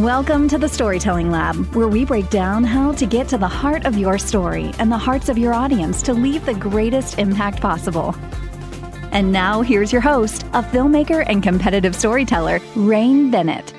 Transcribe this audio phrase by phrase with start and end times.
[0.00, 3.84] Welcome to the Storytelling Lab, where we break down how to get to the heart
[3.84, 8.16] of your story and the hearts of your audience to leave the greatest impact possible.
[9.12, 13.74] And now, here's your host, a filmmaker and competitive storyteller, Rain Bennett.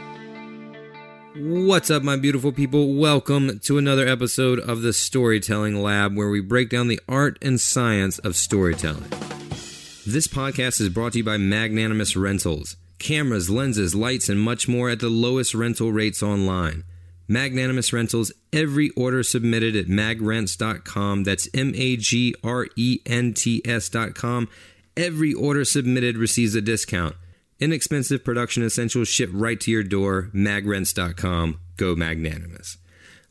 [1.37, 2.93] What's up, my beautiful people?
[2.93, 7.59] Welcome to another episode of the Storytelling Lab, where we break down the art and
[7.59, 9.09] science of storytelling.
[10.05, 14.89] This podcast is brought to you by Magnanimous Rentals cameras, lenses, lights, and much more
[14.89, 16.83] at the lowest rental rates online.
[17.27, 21.23] Magnanimous Rentals, every order submitted at magrents.com.
[21.23, 24.49] That's M A G R E N T S.com.
[24.97, 27.15] Every order submitted receives a discount.
[27.59, 30.29] Inexpensive production essentials shipped right to your door.
[30.33, 31.59] Magrents.com.
[31.77, 32.77] Go Magnanimous.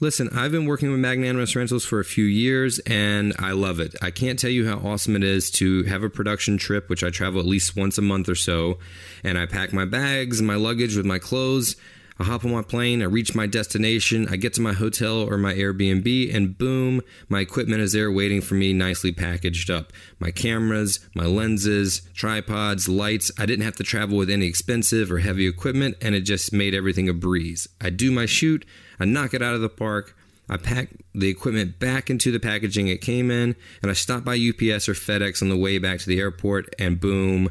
[0.03, 3.95] Listen, I've been working with Magnanimous Rentals for a few years and I love it.
[4.01, 7.11] I can't tell you how awesome it is to have a production trip, which I
[7.11, 8.79] travel at least once a month or so,
[9.23, 11.77] and I pack my bags and my luggage with my clothes.
[12.19, 15.37] I hop on my plane, I reach my destination, I get to my hotel or
[15.37, 19.93] my Airbnb, and boom, my equipment is there waiting for me, nicely packaged up.
[20.19, 23.31] My cameras, my lenses, tripods, lights.
[23.39, 26.75] I didn't have to travel with any expensive or heavy equipment, and it just made
[26.75, 27.69] everything a breeze.
[27.81, 28.67] I do my shoot,
[29.01, 30.15] I knock it out of the park.
[30.49, 34.35] I pack the equipment back into the packaging it came in, and I stop by
[34.35, 37.51] UPS or FedEx on the way back to the airport, and boom,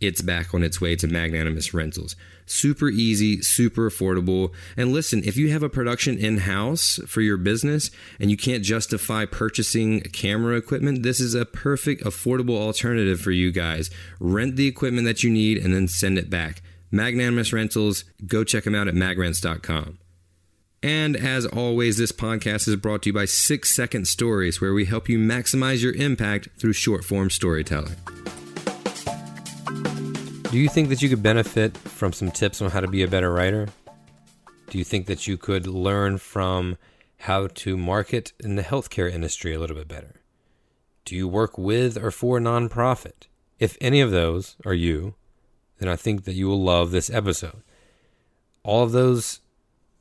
[0.00, 2.16] it's back on its way to Magnanimous Rentals.
[2.46, 4.52] Super easy, super affordable.
[4.76, 8.64] And listen, if you have a production in house for your business and you can't
[8.64, 13.90] justify purchasing camera equipment, this is a perfect, affordable alternative for you guys.
[14.18, 16.62] Rent the equipment that you need and then send it back.
[16.90, 19.98] Magnanimous Rentals, go check them out at magrents.com.
[20.82, 24.86] And as always, this podcast is brought to you by Six Second Stories, where we
[24.86, 27.96] help you maximize your impact through short form storytelling.
[30.50, 33.08] Do you think that you could benefit from some tips on how to be a
[33.08, 33.68] better writer?
[34.70, 36.78] Do you think that you could learn from
[37.18, 40.22] how to market in the healthcare industry a little bit better?
[41.04, 43.26] Do you work with or for a nonprofit?
[43.58, 45.14] If any of those are you,
[45.76, 47.62] then I think that you will love this episode.
[48.62, 49.40] All of those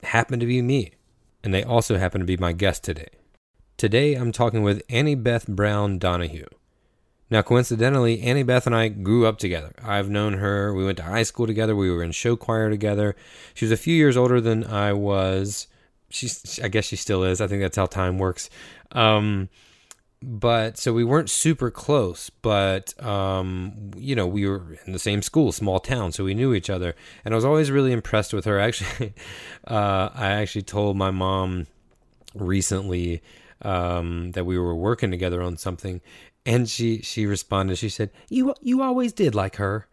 [0.03, 0.91] happen to be me,
[1.43, 3.09] and they also happen to be my guest today.
[3.77, 6.47] Today I'm talking with Annie Beth Brown Donahue.
[7.31, 9.71] Now, coincidentally, Annie Beth and I grew up together.
[9.83, 10.73] I've known her.
[10.73, 11.75] We went to high school together.
[11.75, 13.15] We were in show choir together.
[13.53, 15.67] She was a few years older than I was.
[16.09, 17.39] She's, I guess she still is.
[17.39, 18.49] I think that's how time works.
[18.93, 19.49] Um,
[20.21, 25.21] but so we weren't super close, but um, you know, we were in the same
[25.21, 26.95] school, small town, so we knew each other.
[27.23, 28.59] And I was always really impressed with her.
[28.59, 29.13] Actually,
[29.67, 31.67] uh, I actually told my mom
[32.33, 33.21] recently
[33.61, 36.01] um, that we were working together on something,
[36.45, 37.77] and she she responded.
[37.77, 39.87] She said, "You you always did like her."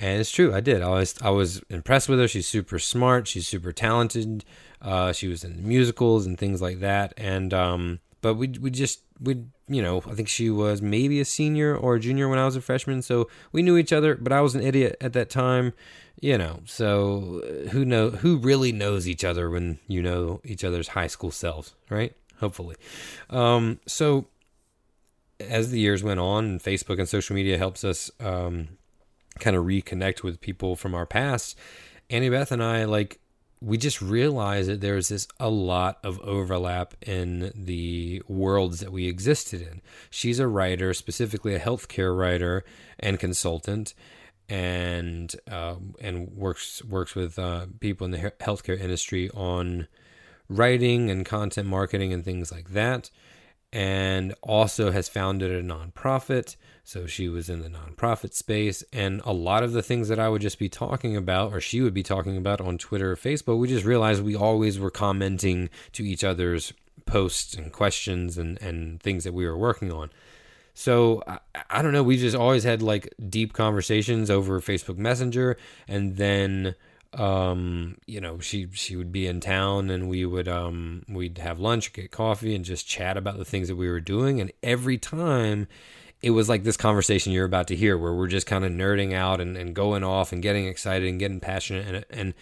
[0.00, 0.80] And it's true, I did.
[0.80, 2.28] I was I was impressed with her.
[2.28, 3.26] She's super smart.
[3.26, 4.44] She's super talented.
[4.80, 7.12] Uh, she was in musicals and things like that.
[7.16, 11.24] And um, but we we just we you know, I think she was maybe a
[11.24, 13.02] senior or a junior when I was a freshman.
[13.02, 15.74] So we knew each other, but I was an idiot at that time,
[16.20, 16.60] you know.
[16.64, 21.06] So uh, who know who really knows each other when you know each other's high
[21.06, 22.14] school selves, right?
[22.40, 22.76] Hopefully.
[23.30, 24.26] Um, so
[25.40, 28.68] as the years went on, Facebook and social media helps us um,
[29.38, 31.56] kind of reconnect with people from our past.
[32.10, 33.20] Annie Beth and I like
[33.60, 39.08] we just realized that there's this a lot of overlap in the worlds that we
[39.08, 39.80] existed in.
[40.10, 42.64] She's a writer, specifically a healthcare writer
[42.98, 43.94] and consultant,
[44.48, 49.88] and uh, and works works with uh, people in the healthcare industry on
[50.48, 53.10] writing and content marketing and things like that
[53.72, 56.56] and also has founded a nonprofit.
[56.84, 58.82] So she was in the nonprofit space.
[58.92, 61.82] And a lot of the things that I would just be talking about, or she
[61.82, 65.68] would be talking about on Twitter or Facebook, we just realized we always were commenting
[65.92, 66.72] to each other's
[67.04, 70.10] posts and questions and, and things that we were working on.
[70.72, 71.38] So I,
[71.68, 72.02] I don't know.
[72.02, 75.58] We just always had like deep conversations over Facebook Messenger.
[75.86, 76.74] And then
[77.18, 81.58] um you know she she would be in town and we would um we'd have
[81.58, 84.40] lunch get coffee and just chat about the things that we were doing.
[84.40, 85.66] And every time
[86.22, 89.14] it was like this conversation you're about to hear where we're just kind of nerding
[89.14, 92.34] out and, and going off and getting excited and getting passionate and and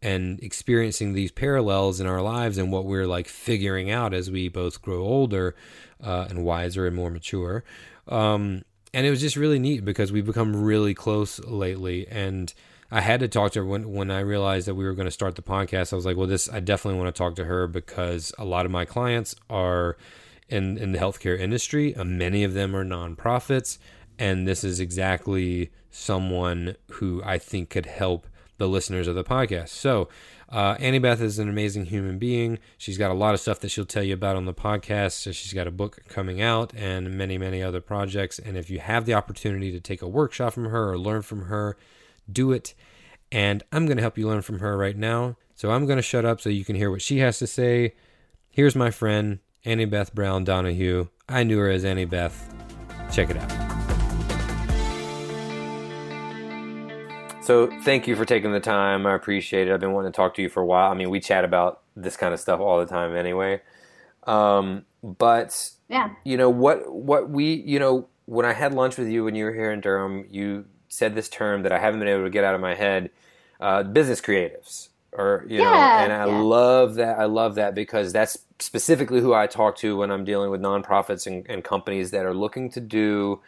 [0.00, 4.48] and experiencing these parallels in our lives and what we're like figuring out as we
[4.48, 5.54] both grow older
[6.02, 7.64] uh, and wiser and more mature.
[8.08, 8.62] Um
[8.94, 12.54] and it was just really neat because we've become really close lately and
[12.90, 15.12] I had to talk to her when when I realized that we were going to
[15.12, 15.92] start the podcast.
[15.92, 18.66] I was like, well, this I definitely want to talk to her because a lot
[18.66, 19.96] of my clients are
[20.48, 21.92] in in the healthcare industry.
[21.92, 23.78] and uh, many of them are nonprofits,
[24.18, 28.26] and this is exactly someone who I think could help
[28.58, 29.68] the listeners of the podcast.
[29.68, 30.08] So.
[30.48, 32.60] Uh, Annie Beth is an amazing human being.
[32.78, 35.24] She's got a lot of stuff that she'll tell you about on the podcast.
[35.34, 38.38] She's got a book coming out and many, many other projects.
[38.38, 41.46] And if you have the opportunity to take a workshop from her or learn from
[41.46, 41.76] her,
[42.30, 42.74] do it.
[43.32, 45.36] And I'm going to help you learn from her right now.
[45.54, 47.94] So I'm going to shut up so you can hear what she has to say.
[48.50, 51.08] Here's my friend, Annie Beth Brown Donahue.
[51.28, 52.54] I knew her as Annie Beth.
[53.12, 53.76] Check it out.
[57.42, 59.06] So thank you for taking the time.
[59.06, 59.72] I appreciate it.
[59.72, 60.90] I've been wanting to talk to you for a while.
[60.90, 63.60] I mean, we chat about this kind of stuff all the time anyway.
[64.24, 66.92] Um, but yeah, you know what?
[66.92, 69.80] What we, you know, when I had lunch with you when you were here in
[69.80, 70.64] Durham, you
[70.96, 73.10] said this term that I haven't been able to get out of my head.
[73.60, 76.40] Uh, business creatives, or you yeah, know, and I yeah.
[76.40, 77.18] love that.
[77.18, 81.26] I love that because that's specifically who I talk to when I'm dealing with nonprofits
[81.26, 83.40] and, and companies that are looking to do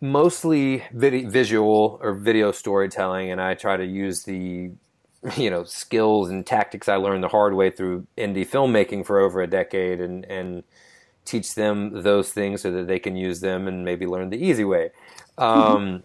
[0.00, 4.70] mostly vid- visual or video storytelling, and I try to use the
[5.36, 9.42] you know skills and tactics I learned the hard way through indie filmmaking for over
[9.42, 10.64] a decade, and and
[11.24, 14.64] teach them those things so that they can use them and maybe learn the easy
[14.64, 14.90] way.
[15.38, 16.02] Um,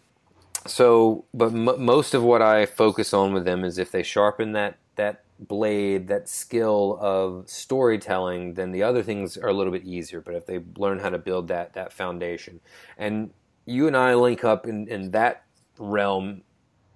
[0.67, 4.53] so, but m- most of what I focus on with them is if they sharpen
[4.53, 9.83] that that blade, that skill of storytelling, then the other things are a little bit
[9.85, 10.21] easier.
[10.21, 12.61] But if they learn how to build that that foundation,
[12.97, 13.31] and
[13.65, 15.45] you and I link up in, in that
[15.79, 16.43] realm,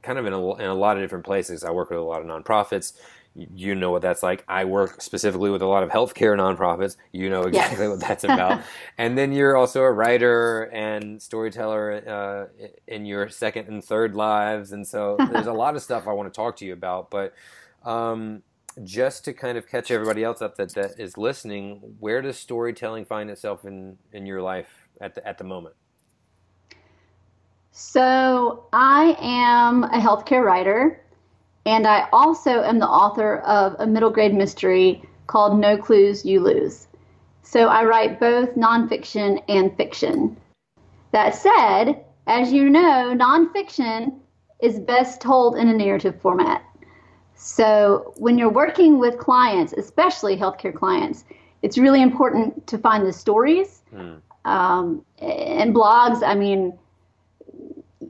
[0.02, 1.64] kind of in a, in a lot of different places.
[1.64, 2.94] I work with a lot of nonprofits
[3.36, 4.44] you know what that's like.
[4.48, 6.98] I work specifically with a lot of healthcare nonprofits.
[7.14, 7.90] You know exactly yes.
[7.90, 8.62] what that's about.
[8.98, 14.74] and then you're also a writer and storyteller uh, in your second and third lives.
[14.74, 17.10] And so there's a lot of stuff I want to talk to you about.
[17.10, 17.34] But
[17.86, 18.44] um,
[18.84, 23.06] just to kind of catch everybody else up that, that is listening, where does storytelling
[23.06, 25.76] find itself in, in your life at the, at the moment?
[27.72, 31.02] So I am a healthcare writer.
[31.66, 36.40] And I also am the author of a middle grade mystery called No Clues, You
[36.40, 36.88] Lose.
[37.44, 40.38] So I write both nonfiction and fiction.
[41.12, 44.14] That said, as you know, nonfiction
[44.62, 46.64] is best told in a narrative format.
[47.36, 51.26] So when you're working with clients, especially healthcare clients,
[51.62, 53.82] it's really important to find the stories.
[53.94, 54.22] Mm.
[54.46, 56.78] Um, and blogs, I mean,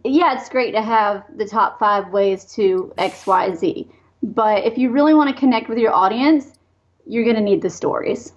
[0.04, 3.88] yeah, it's great to have the top five ways to X, Y, Z.
[4.24, 6.54] But if you really want to connect with your audience,
[7.06, 8.34] you're going to need the stories.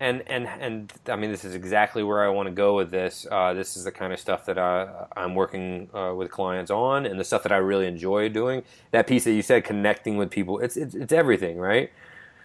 [0.00, 3.26] And and and I mean, this is exactly where I want to go with this.
[3.28, 7.04] Uh, this is the kind of stuff that I, I'm working uh, with clients on,
[7.04, 8.62] and the stuff that I really enjoy doing.
[8.92, 11.90] That piece that you said, connecting with people, it's it's, it's everything, right?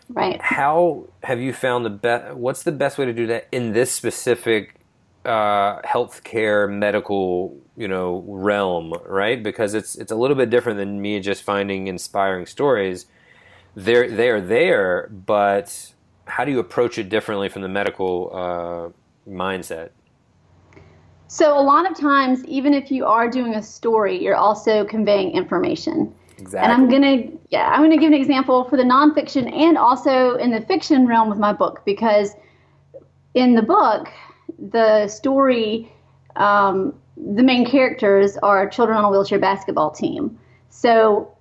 [0.09, 0.41] Right.
[0.41, 2.35] How have you found the best?
[2.35, 4.79] What's the best way to do that in this specific
[5.25, 9.41] uh, healthcare medical you know realm, right?
[9.41, 13.05] Because it's it's a little bit different than me just finding inspiring stories.
[13.75, 15.93] They're they're there, but
[16.25, 19.89] how do you approach it differently from the medical uh, mindset?
[21.27, 25.31] So, a lot of times, even if you are doing a story, you're also conveying
[25.31, 26.13] information.
[26.37, 26.59] Exactly.
[26.59, 30.51] And I'm gonna, yeah, I'm gonna give an example for the nonfiction and also in
[30.51, 32.35] the fiction realm with my book because
[33.33, 34.09] in the book,
[34.71, 35.91] the story,
[36.35, 40.37] um, the main characters are children on a wheelchair basketball team.
[40.69, 41.35] So,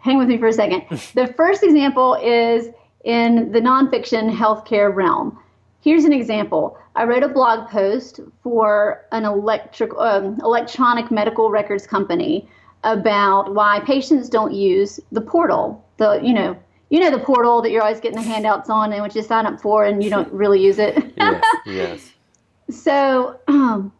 [0.00, 0.82] hang with me for a second.
[1.14, 2.68] the first example is
[3.04, 5.38] in the nonfiction healthcare realm.
[5.80, 6.76] Here's an example.
[6.96, 12.48] I wrote a blog post for an electric, um, electronic medical records company
[12.84, 15.84] about why patients don't use the portal.
[15.98, 16.56] The you know
[16.90, 19.46] you know the portal that you're always getting the handouts on and which you sign
[19.46, 21.12] up for and you don't really use it.
[21.16, 21.44] yes.
[21.66, 22.12] Yes.
[22.70, 23.92] So um,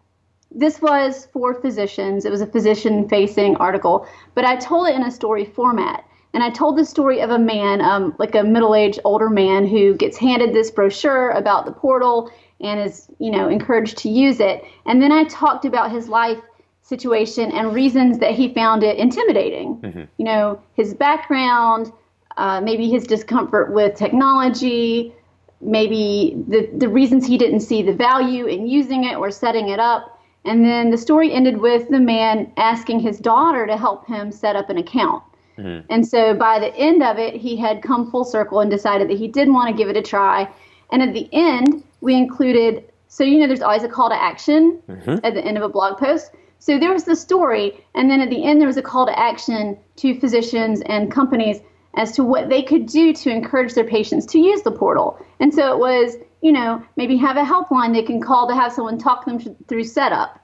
[0.51, 2.25] this was for physicians.
[2.25, 6.05] It was a physician-facing article, but I told it in a story format.
[6.35, 9.95] And I told the story of a man, um, like a middle-aged older man, who
[9.95, 14.63] gets handed this brochure about the portal and is, you know, encouraged to use it.
[14.85, 16.39] And then I talked about his life
[16.83, 19.81] situation and reasons that he found it intimidating.
[19.81, 20.03] Mm-hmm.
[20.19, 21.93] You know, his background,
[22.37, 25.15] uh, maybe his discomfort with technology,
[25.61, 29.81] maybe the, the reasons he didn't see the value in using it or setting it
[29.81, 30.21] up.
[30.45, 34.57] And then the story ended with the man asking his daughter to help him set
[34.57, 35.23] up an account.
[35.59, 35.87] Mm-hmm.
[35.91, 39.19] And so by the end of it, he had come full circle and decided that
[39.19, 40.49] he did want to give it a try.
[40.93, 44.81] And at the end, we included so you know there's always a call to action
[44.88, 45.17] mm-hmm.
[45.25, 46.31] at the end of a blog post.
[46.61, 49.19] So there was the story, and then at the end there was a call to
[49.19, 51.61] action to physicians and companies
[51.99, 55.19] as to what they could do to encourage their patients to use the portal.
[55.40, 58.73] And so it was, you know, maybe have a helpline they can call to have
[58.73, 60.40] someone talk them through setup,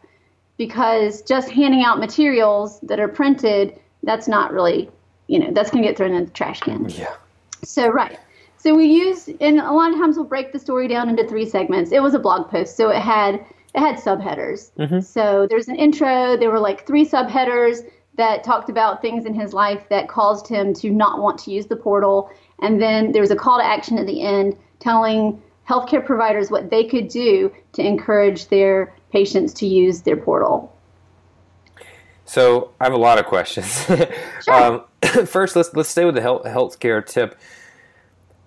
[0.56, 4.90] because just handing out materials that are printed, that's not really,
[5.28, 6.88] you know, that's going to get thrown in the trash can.
[6.88, 7.14] Yeah.
[7.62, 8.18] So right.
[8.56, 11.46] So we use, and a lot of times we'll break the story down into three
[11.46, 11.92] segments.
[11.92, 13.34] It was a blog post, so it had
[13.74, 14.70] it had subheaders.
[14.78, 15.00] Mm-hmm.
[15.00, 16.36] So there's an intro.
[16.36, 17.80] There were like three subheaders
[18.16, 21.66] that talked about things in his life that caused him to not want to use
[21.66, 22.30] the portal,
[22.60, 26.70] and then there was a call to action at the end telling healthcare providers what
[26.70, 30.70] they could do to encourage their patients to use their portal.
[32.26, 33.86] So I have a lot of questions.
[34.42, 34.54] Sure.
[34.54, 34.84] um,
[35.26, 37.38] first, let's let's stay with the health healthcare tip.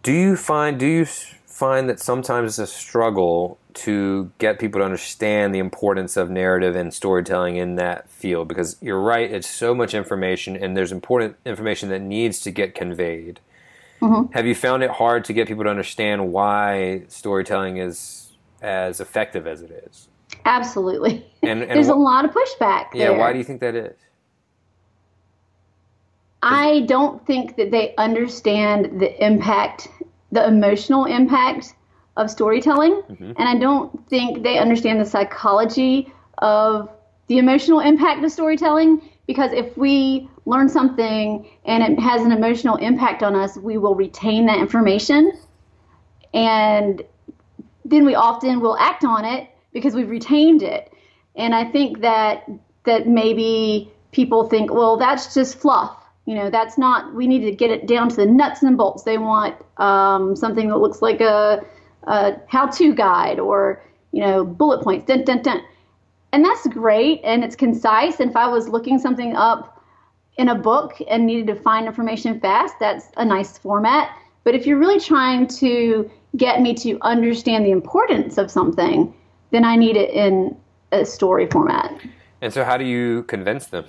[0.03, 4.85] Do you find do you find that sometimes it's a struggle to get people to
[4.85, 8.47] understand the importance of narrative and storytelling in that field?
[8.47, 12.73] Because you're right, it's so much information, and there's important information that needs to get
[12.73, 13.39] conveyed.
[14.01, 14.33] Mm-hmm.
[14.33, 18.31] Have you found it hard to get people to understand why storytelling is
[18.61, 20.07] as effective as it is?
[20.45, 21.25] Absolutely.
[21.43, 22.87] And, and there's wh- a lot of pushback.
[22.93, 23.17] Yeah, there.
[23.17, 23.95] why do you think that is?
[26.41, 29.87] I don't think that they understand the impact,
[30.31, 31.73] the emotional impact
[32.17, 33.01] of storytelling.
[33.03, 33.31] Mm-hmm.
[33.37, 36.89] And I don't think they understand the psychology of
[37.27, 39.09] the emotional impact of storytelling.
[39.27, 43.95] Because if we learn something and it has an emotional impact on us, we will
[43.95, 45.31] retain that information.
[46.33, 47.03] And
[47.85, 50.91] then we often will act on it because we've retained it.
[51.35, 52.49] And I think that
[52.85, 55.93] that maybe people think, well, that's just fluff
[56.25, 59.03] you know that's not we need to get it down to the nuts and bolts
[59.03, 61.63] they want um, something that looks like a,
[62.07, 65.61] a how-to guide or you know bullet points dun, dun, dun.
[66.31, 69.83] and that's great and it's concise and if i was looking something up
[70.37, 74.09] in a book and needed to find information fast that's a nice format
[74.43, 79.13] but if you're really trying to get me to understand the importance of something
[79.51, 80.55] then i need it in
[80.91, 81.93] a story format
[82.41, 83.85] and so how do you convince them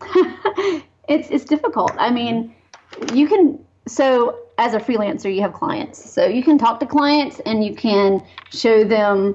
[1.10, 1.92] it's it's difficult.
[1.98, 2.54] I mean,
[3.12, 5.98] you can so as a freelancer, you have clients.
[6.12, 9.34] So you can talk to clients and you can show them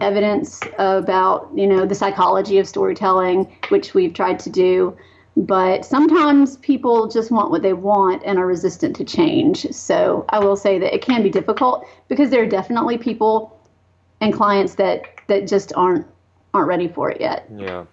[0.00, 4.96] evidence about, you know, the psychology of storytelling, which we've tried to do.
[5.36, 9.66] But sometimes people just want what they want and are resistant to change.
[9.72, 13.58] So I will say that it can be difficult because there are definitely people
[14.20, 16.06] and clients that that just aren't
[16.54, 17.48] aren't ready for it yet.
[17.56, 17.86] Yeah.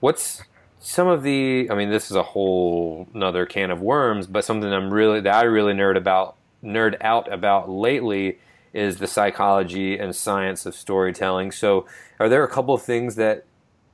[0.00, 0.42] What's
[0.82, 4.72] some of the i mean this is a whole another can of worms but something
[4.72, 8.38] i'm really that i really nerd about nerd out about lately
[8.72, 11.52] is the psychology and science of storytelling.
[11.52, 11.86] So
[12.18, 13.44] are there a couple of things that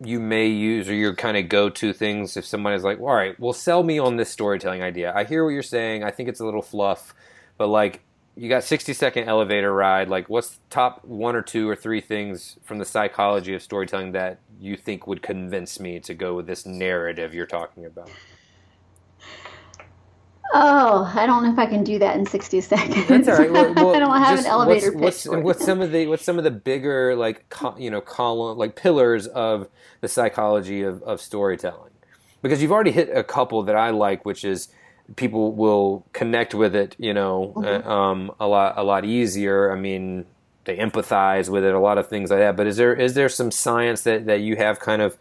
[0.00, 3.52] you may use or your kind of go-to things if somebody's like all right well
[3.52, 5.12] sell me on this storytelling idea.
[5.14, 6.04] I hear what you're saying.
[6.04, 7.14] I think it's a little fluff
[7.56, 8.00] but like
[8.38, 12.56] you got 60 second elevator ride like what's top one or two or three things
[12.62, 16.64] from the psychology of storytelling that you think would convince me to go with this
[16.64, 18.10] narrative you're talking about
[20.54, 23.06] Oh, I don't know if I can do that in 60 seconds.
[23.06, 23.52] That's all right.
[23.52, 25.30] Well, well, I don't have just an elevator what's, pitch.
[25.30, 28.56] What's, what's some of the what's some of the bigger like co- you know column
[28.56, 29.68] like pillars of
[30.00, 31.92] the psychology of, of storytelling?
[32.40, 34.68] Because you've already hit a couple that I like, which is
[35.16, 37.88] people will connect with it, you know, Mm-hmm.
[37.88, 39.72] uh, um, a lot a lot easier.
[39.72, 40.26] I mean,
[40.64, 42.56] they empathize with it, a lot of things like that.
[42.56, 45.16] But is there is there some science that that you have kind of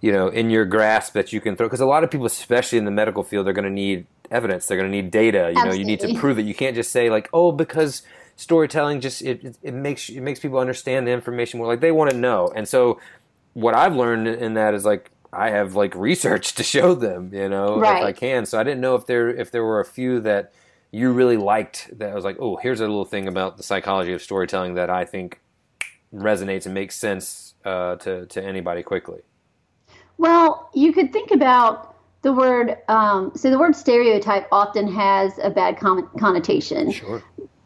[0.00, 2.78] you know in your grasp that you can throw because a lot of people especially
[2.78, 5.64] in the medical field they're going to need evidence they're going to need data you
[5.64, 8.02] know you need to prove it you can't just say like oh because
[8.36, 11.92] storytelling just it, it, it makes it makes people understand the information more like they
[11.92, 13.00] want to know and so
[13.54, 17.48] what i've learned in that is like i have like research to show them you
[17.48, 20.20] know if i can so i didn't know if there if there were a few
[20.20, 20.52] that
[20.92, 24.12] you really liked that I was like oh here's a little thing about the psychology
[24.14, 25.40] of storytelling that i think
[26.14, 29.20] resonates and makes sense uh, to, to anybody quickly
[30.18, 32.78] Well, you could think about the word.
[32.88, 36.92] Um, so the word stereotype often has a bad con- connotation.
[36.92, 37.22] Sure.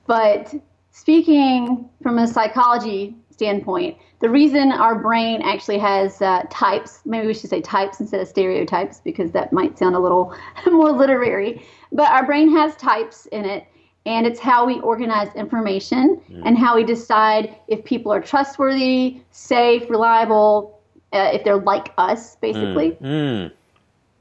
[0.07, 0.55] But
[0.91, 7.35] speaking from a psychology standpoint, the reason our brain actually has uh, types, maybe we
[7.35, 10.35] should say types instead of stereotypes because that might sound a little
[10.67, 13.65] more literary, but our brain has types in it.
[14.07, 19.89] And it's how we organize information and how we decide if people are trustworthy, safe,
[19.91, 20.81] reliable,
[21.13, 22.93] uh, if they're like us, basically.
[23.03, 23.53] Mm.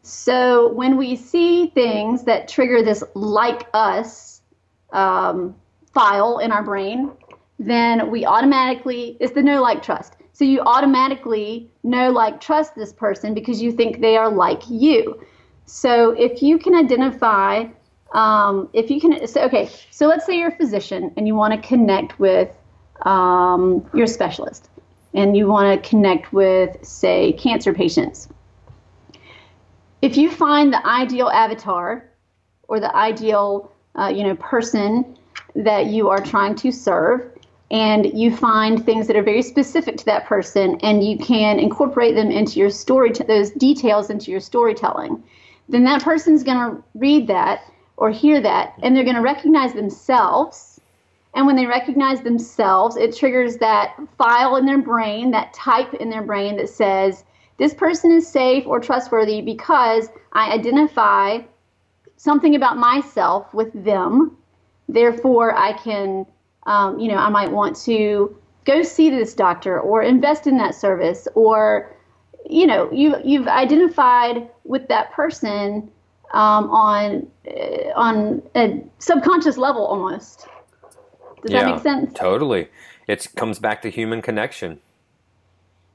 [0.02, 4.42] So when we see things that trigger this like us
[4.92, 5.56] um,
[5.94, 7.12] file in our brain,
[7.60, 10.14] then we automatically, it's the no like trust.
[10.34, 15.20] So you automatically know like trust this person because you think they are like you.
[15.66, 17.66] So if you can identify,
[18.14, 21.54] um, if you can, so, okay, so let's say you're a physician and you want
[21.54, 22.50] to connect with
[23.02, 24.70] um, your specialist
[25.14, 28.30] and you want to connect with, say, cancer patients
[30.02, 32.10] if you find the ideal avatar
[32.68, 35.18] or the ideal uh, you know person
[35.56, 37.32] that you are trying to serve
[37.70, 42.16] and you find things that are very specific to that person and you can incorporate
[42.16, 45.22] them into your story those details into your storytelling
[45.70, 47.62] then that person's going to read that
[47.98, 50.80] or hear that and they're going to recognize themselves
[51.36, 56.10] and when they recognize themselves it triggers that file in their brain that type in
[56.10, 57.24] their brain that says
[57.58, 61.40] this person is safe or trustworthy because I identify
[62.18, 64.38] something about myself with them.
[64.88, 66.26] Therefore, I can,
[66.68, 70.76] um, you know, I might want to go see this doctor or invest in that
[70.76, 71.96] service, or,
[72.48, 75.90] you know, you you've identified with that person
[76.34, 80.46] um, on uh, on a subconscious level almost.
[81.42, 82.14] Does that make sense?
[82.14, 82.68] Totally.
[83.08, 84.80] It comes back to human connection.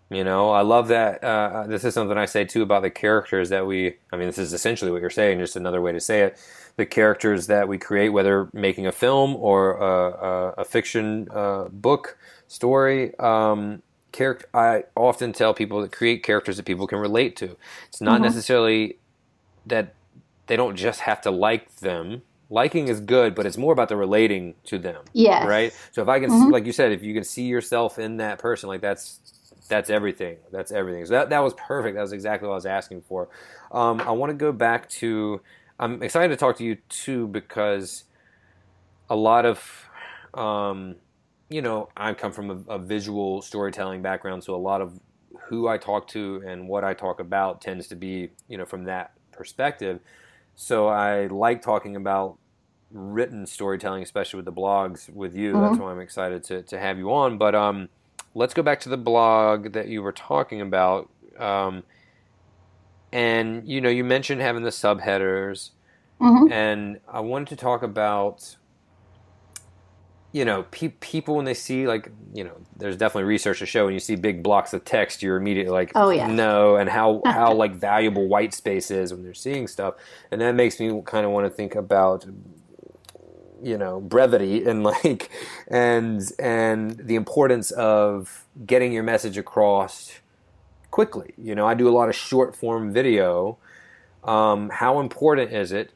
[0.09, 1.25] You know, I love that.
[1.25, 3.97] Uh, this is something I say too about the characters that we.
[4.13, 6.39] I mean, this is essentially what you're saying, just another way to say it.
[6.77, 11.65] The characters that we create, whether making a film or a, a, a fiction uh,
[11.71, 12.17] book
[12.49, 13.83] story, um,
[14.13, 14.47] character.
[14.55, 17.57] I often tell people to create characters that people can relate to.
[17.89, 18.99] It's not necessarily
[19.67, 19.95] that
[20.47, 22.23] they don't just have to like them.
[22.51, 25.05] Liking is good, but it's more about the relating to them.
[25.15, 25.47] Yes.
[25.47, 25.73] Right.
[25.93, 28.69] So if I can, like you said, if you can see yourself in that person,
[28.69, 29.21] like that's
[29.69, 30.37] that's everything.
[30.51, 31.07] That's everything.
[31.07, 31.97] So that that was perfect.
[31.97, 33.31] That was exactly what I was asking for.
[33.71, 35.41] Um, I want to go back to.
[35.83, 38.05] I'm excited to talk to you too because
[39.11, 39.89] a lot of,
[40.33, 40.95] um,
[41.51, 45.01] you know, I come from a, a visual storytelling background, so a lot of
[45.49, 48.85] who I talk to and what I talk about tends to be, you know, from
[48.85, 49.99] that perspective.
[50.55, 52.39] So I like talking about
[52.93, 55.53] written storytelling, especially with the blogs with you.
[55.61, 57.39] That's why I'm excited to, to have you on.
[57.39, 57.89] But um,
[58.37, 61.11] let's go back to the blog that you were talking about.
[61.41, 61.83] Um,
[63.13, 65.71] and you know, you mentioned having the subheaders,
[66.21, 66.51] mm-hmm.
[66.53, 68.57] and I wanted to talk about.
[70.35, 73.85] You know, pe- people when they see like you know, there's definitely research to show
[73.85, 76.27] when you see big blocks of text, you're immediately like, Oh, yeah.
[76.27, 79.97] no, and how how like valuable white space is when they're seeing stuff,
[80.31, 82.25] and that makes me kind of want to think about
[83.63, 85.31] you know brevity and like
[85.69, 90.13] and and the importance of getting your message across
[90.93, 93.59] quickly you know i do a lot of short form video
[94.23, 95.91] um, how important is it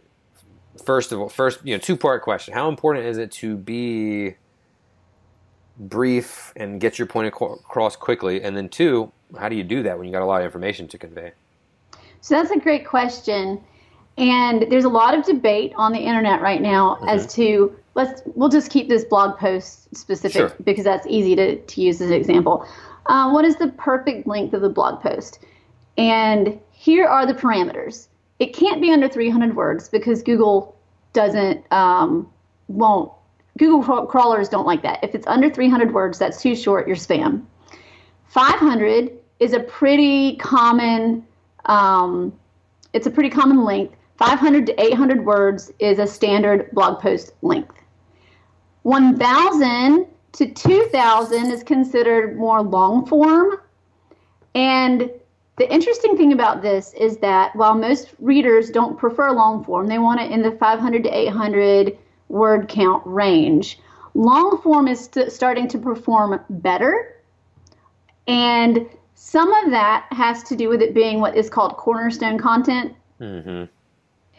[0.85, 4.35] first of all first you know two part question how important is it to be
[5.79, 9.99] brief and get your point across quickly and then two how do you do that
[9.99, 11.33] when you got a lot of information to convey
[12.23, 13.61] So that's a great question.
[14.19, 18.49] And there's a lot of debate on the internet right now as to let's we'll
[18.49, 20.53] just keep this blog post specific Sure.
[20.65, 22.67] because that's easy to, to use as an example.
[23.09, 25.39] Uh, what is the perfect length of the blog post?
[25.97, 28.09] And here are the parameters.
[28.39, 30.77] it can't be under 300 words because Google
[31.13, 32.31] doesn't um,
[32.69, 33.11] won't
[33.59, 35.03] Google crawlers don't like that.
[35.03, 36.87] If it's under 300 words, that's too short.
[36.87, 37.45] You're spam.
[38.29, 41.25] 500 is a pretty common.
[41.65, 42.39] Um,
[42.93, 43.97] it's a pretty common length.
[44.19, 47.75] 500 to 800 words is a standard blog post length.
[48.83, 50.07] 1,000
[50.37, 53.61] to 2,000 is considered more long form.
[54.55, 55.11] And
[55.57, 59.99] the interesting thing about this is that while most readers don't prefer long form, they
[59.99, 63.79] want it in the 500 to 800 word count range.
[64.13, 67.15] Long form is st- starting to perform better.
[68.27, 72.95] And some of that has to do with it being what is called cornerstone content.
[73.21, 73.65] Mm-hmm.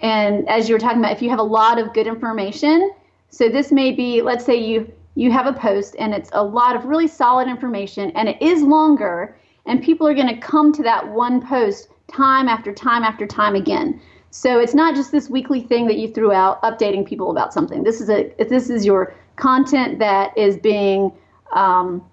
[0.04, 2.92] And as you were talking about, if you have a lot of good information,
[3.30, 6.76] so this may be, let's say you you have a post and it's a lot
[6.76, 10.84] of really solid information and it is longer and people are going to come to
[10.84, 14.00] that one post time after time after time again.
[14.30, 17.84] So it's not just this weekly thing that you threw out updating people about something.
[17.84, 21.12] This is a this is your content that is being
[21.52, 22.06] um,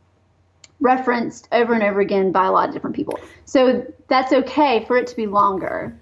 [0.80, 3.20] referenced over and over again by a lot of different people.
[3.44, 5.94] So that's okay for it to be longer.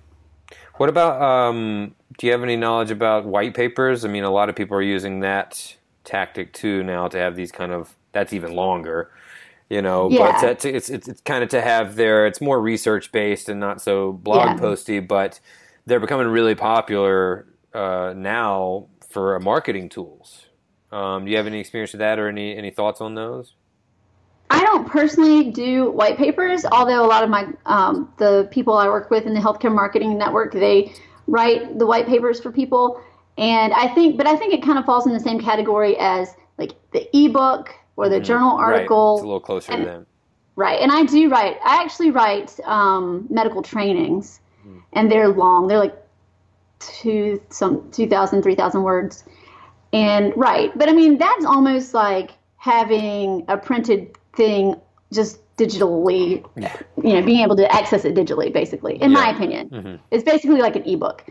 [0.77, 4.05] What about um, do you have any knowledge about white papers?
[4.05, 7.53] I mean, a lot of people are using that tactic too now to have these
[7.53, 9.11] kind of that's even longer
[9.69, 10.33] you know yeah.
[10.33, 13.61] but to, it's, it's, it's kind of to have their it's more research based and
[13.61, 14.57] not so blog yeah.
[14.57, 15.41] posty but
[15.87, 20.47] they're becoming really popular uh, now for marketing tools
[20.91, 23.55] um, do you have any experience with that or any any thoughts on those
[24.51, 28.87] I don't personally do white papers, although a lot of my um, the people I
[28.87, 30.93] work with in the healthcare marketing network they
[31.27, 33.03] write the white papers for people.
[33.39, 36.35] And I think, but I think it kind of falls in the same category as
[36.59, 38.25] like the ebook or the mm-hmm.
[38.25, 39.13] journal article.
[39.13, 39.15] Right.
[39.15, 40.07] It's a little closer and, to them.
[40.57, 40.81] Right.
[40.81, 44.83] And I do write, I actually write um, medical trainings, mm.
[44.93, 45.67] and they're long.
[45.67, 45.97] They're like
[46.79, 49.25] two, some 2,000, 3,000 words.
[49.93, 50.77] And right.
[50.77, 54.77] But I mean, that's almost like having a printed thing
[55.13, 56.45] just digitally,
[57.03, 59.19] you know, being able to access it digitally, basically, in yeah.
[59.19, 59.69] my opinion.
[59.69, 59.97] Mm-hmm.
[60.11, 61.25] It's basically like an ebook.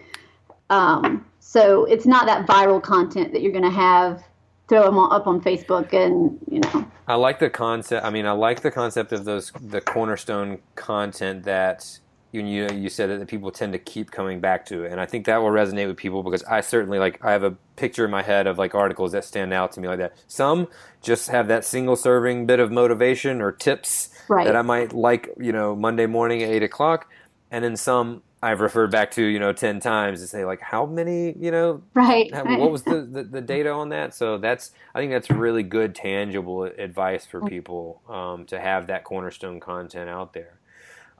[0.71, 4.23] Um, so it's not that viral content that you're going to have
[4.71, 6.89] throw them all up on Facebook and you know.
[7.07, 8.05] I like the concept.
[8.05, 11.99] I mean, I like the concept of those the cornerstone content that
[12.31, 15.25] you you, you said that people tend to keep coming back to, and I think
[15.25, 18.21] that will resonate with people because I certainly like I have a picture in my
[18.21, 20.13] head of like articles that stand out to me like that.
[20.27, 20.69] Some
[21.01, 24.45] just have that single serving bit of motivation or tips right.
[24.45, 27.12] that I might like, you know, Monday morning at eight o'clock,
[27.51, 30.86] and then some I've referred back to you know ten times to say like how
[30.86, 34.99] many you know right what was the, the, the, data on that so that's I
[34.99, 40.34] think that's really good tangible advice for people um, to have that cornerstone content out
[40.34, 40.58] there.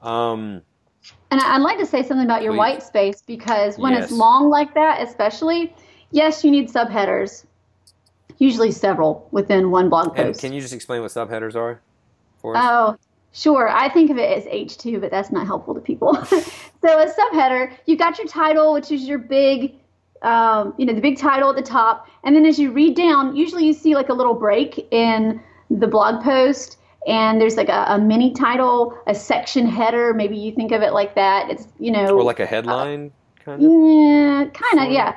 [0.02, 0.62] Um,
[1.30, 2.58] and I'd like to say something about your please.
[2.58, 4.04] white space because when yes.
[4.04, 5.74] it's long like that, especially,
[6.10, 7.44] yes, you need subheaders,
[8.38, 10.18] usually several within one blog post.
[10.18, 11.80] And can you just explain what subheaders are?
[12.40, 12.64] For us?
[12.64, 12.96] Oh,
[13.32, 16.14] Sure, I think of it as H2, but that's not helpful to people.
[16.24, 16.42] so
[16.84, 19.74] a subheader, you've got your title, which is your big,
[20.20, 23.34] um, you know, the big title at the top, and then as you read down,
[23.34, 25.40] usually you see like a little break in
[25.70, 30.12] the blog post, and there's like a, a mini title, a section header.
[30.12, 31.50] Maybe you think of it like that.
[31.50, 33.70] It's you know, or like a headline, uh, kind of.
[33.70, 34.92] Yeah, kind of.
[34.92, 35.16] Yeah.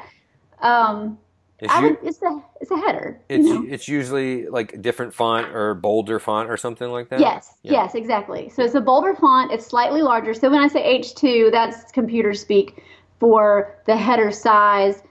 [0.62, 1.18] Um,
[1.60, 3.20] it's, would, it's a it's a header.
[3.30, 3.74] It's you know?
[3.74, 7.20] it's usually like a different font or bolder font or something like that.
[7.20, 7.72] Yes, yeah.
[7.74, 8.50] yes, exactly.
[8.50, 9.52] So it's a bolder font.
[9.52, 10.34] It's slightly larger.
[10.34, 12.84] So when I say H two, that's computer speak
[13.20, 15.02] for the header size.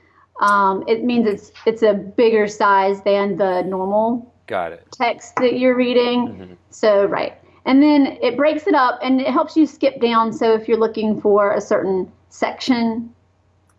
[0.41, 4.31] Um, it means it's it's a bigger size than the normal.
[4.47, 4.87] Got it.
[4.93, 6.29] Text that you're reading.
[6.29, 6.53] Mm-hmm.
[6.69, 10.33] So right, and then it breaks it up and it helps you skip down.
[10.33, 13.15] So if you're looking for a certain section.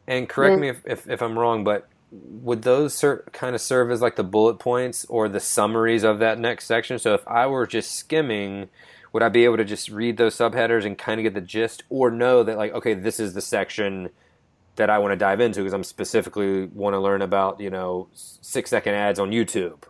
[0.08, 3.62] And correct then, me if, if, if I'm wrong, but would those ser- kind of
[3.62, 7.00] serve as like the bullet points or the summaries of that next section?
[7.00, 8.70] So if I were just skimming,
[9.14, 11.84] would I be able to just read those subheaders and kind of get the gist,
[11.90, 14.10] or know that like okay, this is the section
[14.76, 18.08] that I want to dive into because I'm specifically want to learn about you know
[18.14, 19.84] six second ads on YouTube?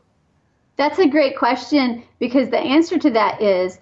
[0.77, 3.79] That's a great question because the answer to that is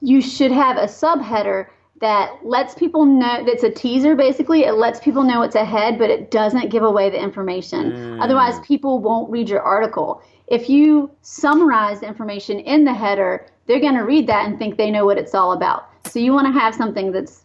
[0.00, 1.66] you should have a subheader
[2.00, 4.64] that lets people know that's a teaser basically.
[4.64, 7.92] It lets people know what's ahead but it doesn't give away the information.
[7.92, 8.22] Mm.
[8.22, 10.22] otherwise people won't read your article.
[10.46, 14.76] If you summarize the information in the header they're going to read that and think
[14.76, 15.88] they know what it's all about.
[16.06, 17.44] So you want to have something that's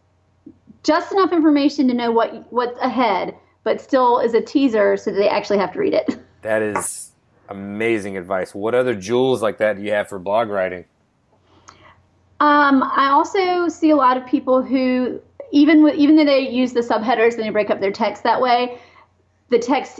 [0.83, 5.17] just enough information to know what what's ahead but still is a teaser so that
[5.17, 6.19] they actually have to read it.
[6.41, 7.11] That is
[7.49, 8.55] amazing advice.
[8.55, 10.85] What other jewels like that do you have for blog writing
[12.39, 15.21] um, I also see a lot of people who
[15.51, 18.41] even with even though they use the subheaders and they break up their text that
[18.41, 18.79] way,
[19.49, 19.99] the text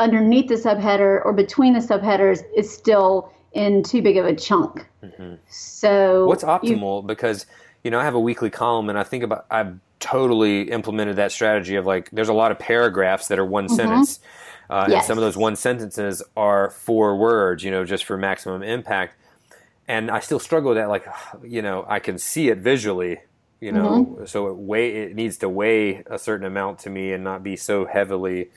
[0.00, 4.86] underneath the subheader or between the subheaders is still in too big of a chunk.
[5.02, 5.34] Mm-hmm.
[5.48, 7.02] So what's optimal?
[7.02, 7.46] You, because
[7.84, 11.32] you know I have a weekly column and I think about I've totally implemented that
[11.32, 13.76] strategy of like there's a lot of paragraphs that are one mm-hmm.
[13.76, 14.20] sentence.
[14.70, 14.98] Uh, yes.
[14.98, 19.17] And some of those one sentences are four words, you know, just for maximum impact.
[19.88, 20.88] And I still struggle with that.
[20.88, 21.06] Like,
[21.42, 23.18] you know, I can see it visually,
[23.60, 24.26] you know, mm-hmm.
[24.26, 27.56] so it weigh it needs to weigh a certain amount to me and not be
[27.56, 28.50] so heavily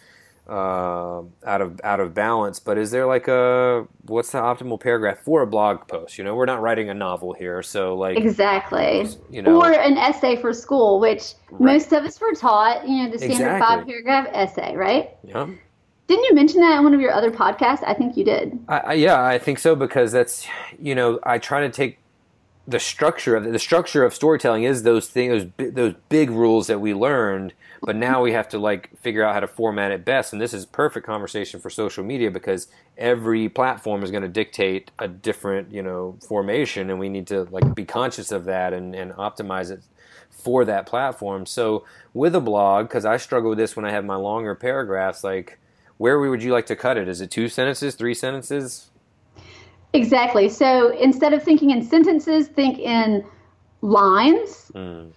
[0.48, 2.60] uh, out of out of balance.
[2.60, 6.18] But is there like a what's the optimal paragraph for a blog post?
[6.18, 9.98] You know, we're not writing a novel here, so like exactly, you know, or an
[9.98, 11.74] essay for school, which right.
[11.74, 12.88] most of us were taught.
[12.88, 13.78] You know, the standard exactly.
[13.78, 15.12] five paragraph essay, right?
[15.24, 15.48] Yeah.
[16.12, 17.86] Didn't you mention that in one of your other podcasts?
[17.88, 18.60] I think you did.
[18.68, 20.46] I, I, yeah, I think so because that's
[20.78, 22.00] you know I try to take
[22.68, 26.82] the structure of the structure of storytelling is those things those those big rules that
[26.82, 30.34] we learned but now we have to like figure out how to format it best
[30.34, 34.92] and this is perfect conversation for social media because every platform is going to dictate
[35.00, 38.94] a different you know formation and we need to like be conscious of that and,
[38.94, 39.82] and optimize it
[40.30, 44.04] for that platform so with a blog because i struggle with this when i have
[44.04, 45.58] my longer paragraphs like
[46.02, 48.92] where would you like to cut it is it two sentences three sentences
[49.94, 50.48] Exactly.
[50.48, 53.26] So instead of thinking in sentences, think in
[53.82, 55.12] lines, mm.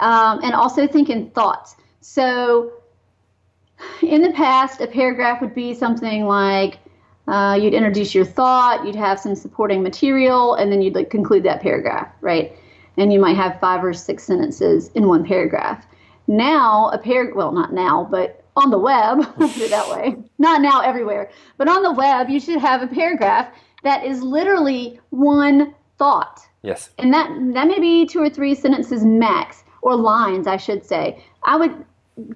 [0.00, 1.74] um, and also think in thoughts.
[2.00, 2.72] So
[4.02, 6.78] in the past, a paragraph would be something like
[7.26, 11.42] uh, you'd introduce your thought, you'd have some supporting material, and then you'd like conclude
[11.42, 12.56] that paragraph, right?
[12.96, 15.84] And you might have five or six sentences in one paragraph.
[16.28, 20.16] Now, a paragraph, well, not now, but on the web, put it that way.
[20.38, 23.48] Not now everywhere, but on the web, you should have a paragraph
[23.84, 26.40] that is literally one thought.
[26.62, 26.90] Yes.
[26.98, 31.22] And that that may be two or three sentences max, or lines, I should say.
[31.44, 31.84] I would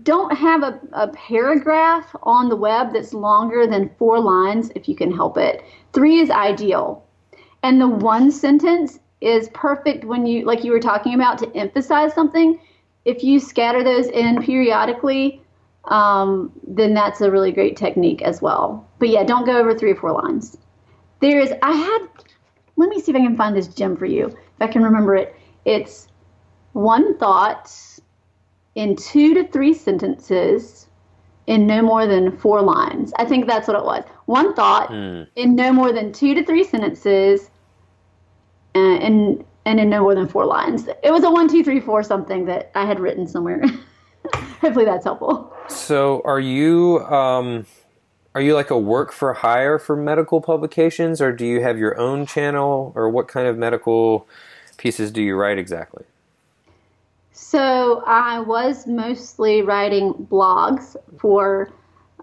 [0.03, 4.95] don't have a, a paragraph on the web that's longer than four lines if you
[4.95, 5.65] can help it.
[5.93, 7.05] Three is ideal.
[7.63, 12.15] And the one sentence is perfect when you like you were talking about to emphasize
[12.15, 12.61] something.
[13.05, 15.43] If you scatter those in periodically,
[15.85, 18.89] um, then that's a really great technique as well.
[18.99, 20.57] But yeah, don't go over three or four lines.
[21.21, 22.09] There's, I had,
[22.77, 25.15] let me see if I can find this gem for you, if I can remember
[25.17, 25.35] it.
[25.65, 26.09] It's
[26.73, 27.75] one thought
[28.75, 30.87] in two to three sentences
[31.47, 33.13] in no more than four lines.
[33.17, 34.05] I think that's what it was.
[34.27, 35.27] One thought mm.
[35.35, 37.51] in no more than two to three sentences
[38.75, 40.87] and, and, and in no more than four lines.
[41.03, 43.63] It was a one, two, three, four something that I had written somewhere.
[44.63, 45.53] Hopefully that's helpful.
[45.69, 47.67] So are you, um,
[48.35, 51.99] are you like a work for hire for medical publications or do you have your
[51.99, 54.27] own channel or what kind of medical
[54.77, 56.05] pieces do you write exactly
[57.33, 61.71] so i was mostly writing blogs for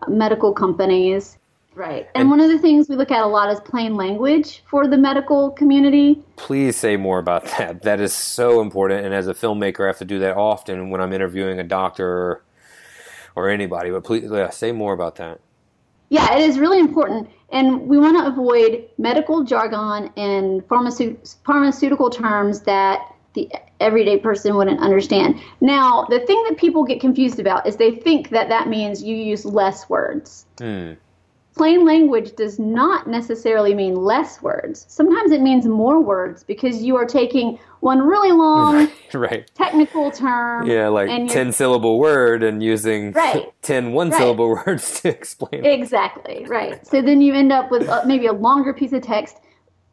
[0.07, 1.37] medical companies
[1.77, 4.63] right and, and one of the things we look at a lot is plain language
[4.69, 9.27] for the medical community please say more about that that is so important and as
[9.27, 12.43] a filmmaker i have to do that often when i'm interviewing a doctor or,
[13.35, 15.39] or anybody but please yeah, say more about that
[16.09, 17.29] yeah, it is really important.
[17.51, 22.99] And we want to avoid medical jargon and pharmaceutical, pharmaceutical terms that
[23.33, 25.39] the everyday person wouldn't understand.
[25.61, 29.15] Now, the thing that people get confused about is they think that that means you
[29.15, 30.45] use less words.
[30.57, 30.97] Mm
[31.57, 34.85] plain language does not necessarily mean less words.
[34.87, 39.49] Sometimes it means more words because you are taking one really long right.
[39.55, 40.67] technical term.
[40.67, 43.51] Yeah, like 10 syllable word and using right.
[43.63, 44.17] 10 one right.
[44.17, 45.65] syllable words to explain.
[45.65, 45.71] It.
[45.71, 46.85] Exactly, right.
[46.85, 49.37] So then you end up with uh, maybe a longer piece of text,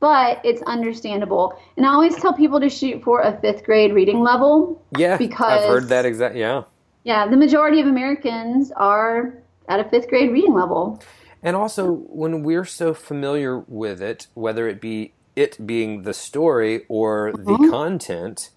[0.00, 1.58] but it's understandable.
[1.76, 4.84] And I always tell people to shoot for a fifth grade reading level.
[4.96, 6.64] Yeah, because I've heard that exact, yeah.
[7.04, 11.02] Yeah, the majority of Americans are at a fifth grade reading level.
[11.44, 16.86] And also, when we're so familiar with it, whether it be it being the story
[16.88, 17.70] or the mm-hmm.
[17.70, 18.48] content,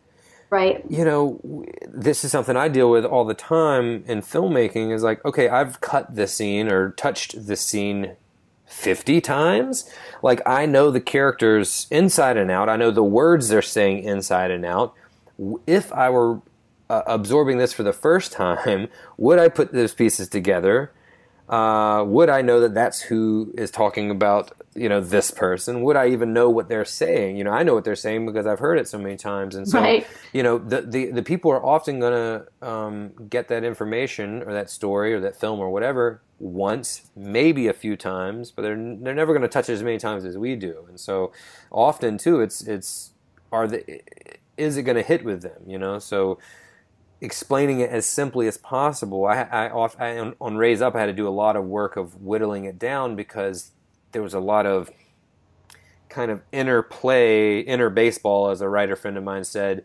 [0.50, 0.82] right?
[0.89, 4.93] You know, this is something I deal with all the time in filmmaking.
[4.93, 8.15] Is like, okay, I've cut this scene or touched this scene
[8.67, 9.89] 50 times.
[10.23, 14.50] Like, I know the characters inside and out, I know the words they're saying inside
[14.50, 14.93] and out.
[15.67, 16.41] If I were
[16.89, 20.93] uh, absorbing this for the first time, would I put those pieces together?
[21.49, 25.81] Uh, would I know that that's who is talking about, you know, this person?
[25.83, 27.38] Would I even know what they're saying?
[27.38, 29.55] You know, I know what they're saying because I've heard it so many times.
[29.55, 30.05] And so, right.
[30.33, 34.51] you know, the, the, the people are often going to um, get that information or
[34.51, 39.15] that story or that film or whatever once, maybe a few times, but they're, they're
[39.15, 40.86] never going to touch it as many times as we do.
[40.89, 41.31] And so
[41.71, 43.12] often too, it's, it's,
[43.53, 44.01] are the,
[44.57, 45.62] is it going to hit with them?
[45.65, 46.39] You know, so
[47.21, 49.25] explaining it as simply as possible.
[49.25, 51.65] I, I, off, I on, on Raise Up, I had to do a lot of
[51.65, 53.71] work of whittling it down because
[54.12, 54.89] there was a lot of
[56.10, 59.84] kind of inner play, inner baseball, as a writer friend of mine said,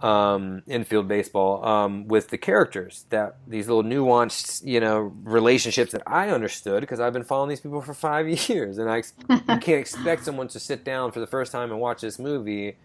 [0.00, 3.06] um, infield baseball, um, with the characters.
[3.10, 7.60] That these little nuanced, you know, relationships that I understood because I've been following these
[7.60, 11.26] people for five years, and I you can't expect someone to sit down for the
[11.26, 12.76] first time and watch this movie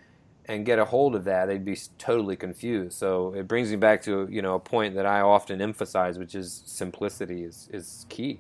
[0.48, 1.48] and get a hold of that.
[1.48, 2.98] They'd be totally confused.
[2.98, 6.36] So it brings me back to you know a point that I often emphasize, which
[6.36, 8.40] is simplicity is is key.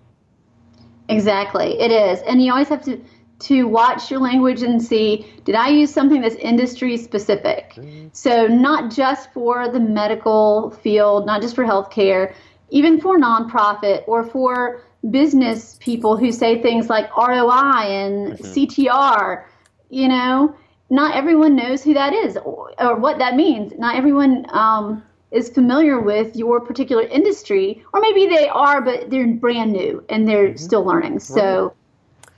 [1.09, 3.01] Exactly, it is, and you always have to
[3.39, 7.73] to watch your language and see did I use something that's industry specific?
[7.75, 8.07] Mm-hmm.
[8.13, 12.33] So, not just for the medical field, not just for healthcare,
[12.69, 18.43] even for nonprofit or for business people who say things like ROI and mm-hmm.
[18.43, 19.43] CTR,
[19.89, 20.55] you know,
[20.89, 23.73] not everyone knows who that is or, or what that means.
[23.77, 29.27] Not everyone um, is familiar with your particular industry, or maybe they are, but they're
[29.27, 30.57] brand new and they're mm-hmm.
[30.57, 31.19] still learning.
[31.19, 31.73] So,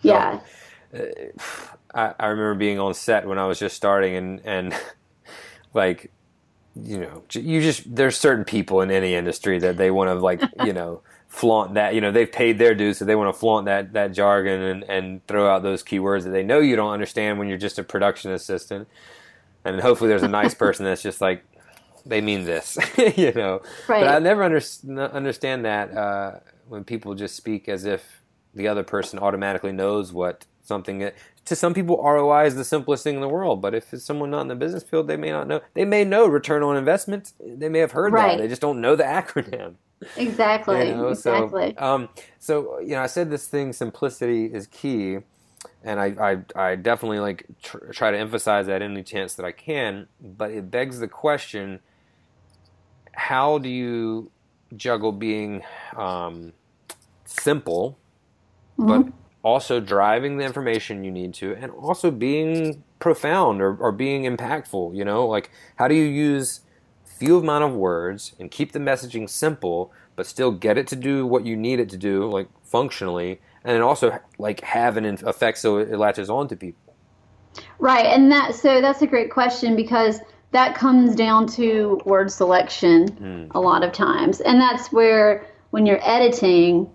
[0.02, 0.40] yeah.
[1.94, 4.76] I, I remember being on set when I was just starting, and and
[5.74, 6.12] like
[6.76, 10.42] you know, you just there's certain people in any industry that they want to like
[10.66, 13.68] you know flaunt that you know they've paid their dues so they want to flaunt
[13.68, 17.38] that that jargon and and throw out those keywords that they know you don't understand
[17.38, 18.88] when you're just a production assistant
[19.64, 21.46] and hopefully there's a nice person that's just like
[22.04, 22.78] they mean this
[23.16, 24.04] you know right.
[24.04, 24.60] but i never under,
[25.14, 28.24] understand that uh, when people just speak as if
[28.56, 31.12] the other person automatically knows what something
[31.46, 34.30] to some people ROI is the simplest thing in the world, but if it's someone
[34.30, 35.62] not in the business field, they may not know.
[35.74, 37.34] They may know return on investment.
[37.40, 38.38] They may have heard right.
[38.38, 38.44] that.
[38.44, 39.76] They just don't know the acronym.
[40.18, 40.88] Exactly.
[40.88, 41.08] you know?
[41.10, 41.76] Exactly.
[41.78, 42.10] So, um,
[42.40, 45.20] so you know, I said this thing: simplicity is key,
[45.84, 49.52] and I I, I definitely like tr- try to emphasize that any chance that I
[49.52, 50.08] can.
[50.22, 51.80] But it begs the question:
[53.14, 54.32] How do you
[54.76, 55.64] juggle being
[55.96, 56.54] um,
[57.26, 57.98] simple,
[58.78, 59.04] mm-hmm.
[59.04, 64.24] but also driving the information you need to and also being profound or, or being
[64.24, 66.60] impactful you know like how do you use
[67.20, 71.26] few amount of words and keep the messaging simple but still get it to do
[71.26, 75.78] what you need it to do like functionally and also like have an effect so
[75.78, 76.96] it latches on to people
[77.80, 80.20] right and that so that's a great question because
[80.52, 83.48] that comes down to word selection mm.
[83.52, 86.90] a lot of times and that's where when you're editing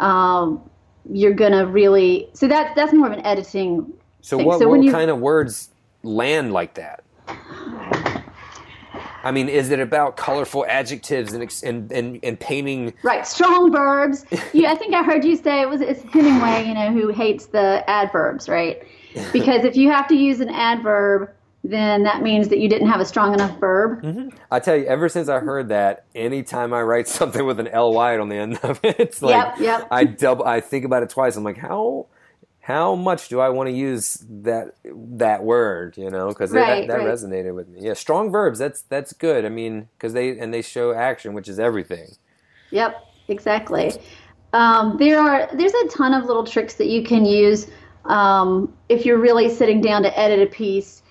[0.00, 0.68] um,
[1.10, 3.92] you're gonna really so that's that's more of an editing.
[4.20, 4.46] So thing.
[4.46, 5.70] what, so what you, kind of words
[6.02, 7.02] land like that?
[9.22, 12.94] I mean, is it about colorful adjectives and and and, and painting?
[13.02, 14.24] Right, strong verbs.
[14.52, 17.46] yeah, I think I heard you say it was it's Hemingway, you know, who hates
[17.46, 18.82] the adverbs, right?
[19.32, 21.30] Because if you have to use an adverb
[21.64, 24.02] then that means that you didn't have a strong enough verb.
[24.02, 24.28] Mm-hmm.
[24.50, 28.18] I tell you, ever since I heard that, anytime I write something with an ly
[28.18, 29.88] on the end of it, it's like yep, yep.
[29.90, 30.44] I double.
[30.44, 31.36] I think about it twice.
[31.36, 32.06] I'm like, how
[32.68, 35.96] how much do I want to use that that word?
[35.96, 37.14] You know, because right, that, that right.
[37.14, 37.80] resonated with me.
[37.80, 38.58] Yeah, strong verbs.
[38.58, 39.46] That's that's good.
[39.46, 42.10] I mean, because they and they show action, which is everything.
[42.70, 43.92] Yep, exactly.
[44.52, 47.68] Um, there are there's a ton of little tricks that you can use
[48.04, 51.02] um, if you're really sitting down to edit a piece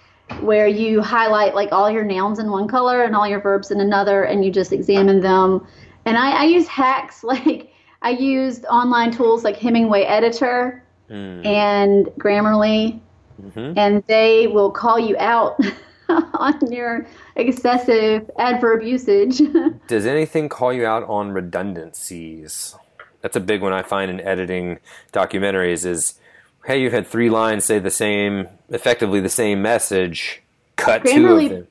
[0.42, 3.80] where you highlight like all your nouns in one color and all your verbs in
[3.80, 5.66] another and you just examine them.
[6.06, 11.46] And I, I use hacks like I used online tools like Hemingway Editor mm.
[11.46, 13.00] and Grammarly,
[13.42, 13.78] mm-hmm.
[13.78, 15.60] and they will call you out
[16.10, 19.42] on your excessive adverb usage.
[19.88, 22.76] Does anything call you out on redundancies?
[23.22, 24.80] That's a big one I find in editing
[25.12, 26.20] documentaries is
[26.66, 30.44] hey, you've had three lines say the same, effectively the same message.
[30.76, 31.68] Cut Grammarly, two of them.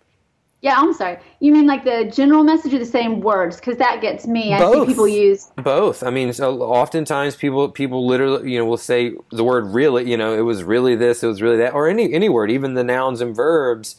[0.67, 1.19] Yeah, I'm sorry.
[1.39, 3.55] You mean like the general message or the same words?
[3.55, 4.51] Because that gets me.
[4.51, 4.75] Both.
[4.75, 6.03] I see people use both.
[6.03, 10.11] I mean, so oftentimes people people literally, you know, will say the word really.
[10.11, 12.75] You know, it was really this, it was really that, or any any word, even
[12.75, 13.95] the nouns and verbs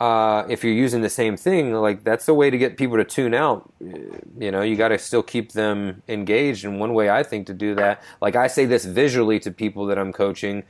[0.00, 3.04] uh, if you're using the same thing, like that's the way to get people to
[3.04, 3.70] tune out.
[3.80, 6.64] You know, you got to still keep them engaged.
[6.64, 9.84] And one way I think to do that, like I say this visually to people
[9.86, 10.64] that I'm coaching,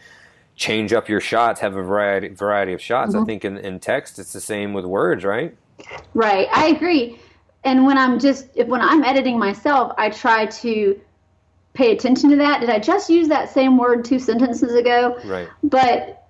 [0.60, 3.14] change up your shots, have a variety variety of shots.
[3.14, 3.22] Mm-hmm.
[3.22, 5.56] I think in, in text, it's the same with words, right?
[6.12, 7.18] Right, I agree.
[7.64, 11.00] And when I'm just if when I'm editing myself, I try to
[11.72, 12.60] pay attention to that.
[12.60, 15.18] Did I just use that same word two sentences ago?
[15.24, 15.48] Right.
[15.64, 16.28] But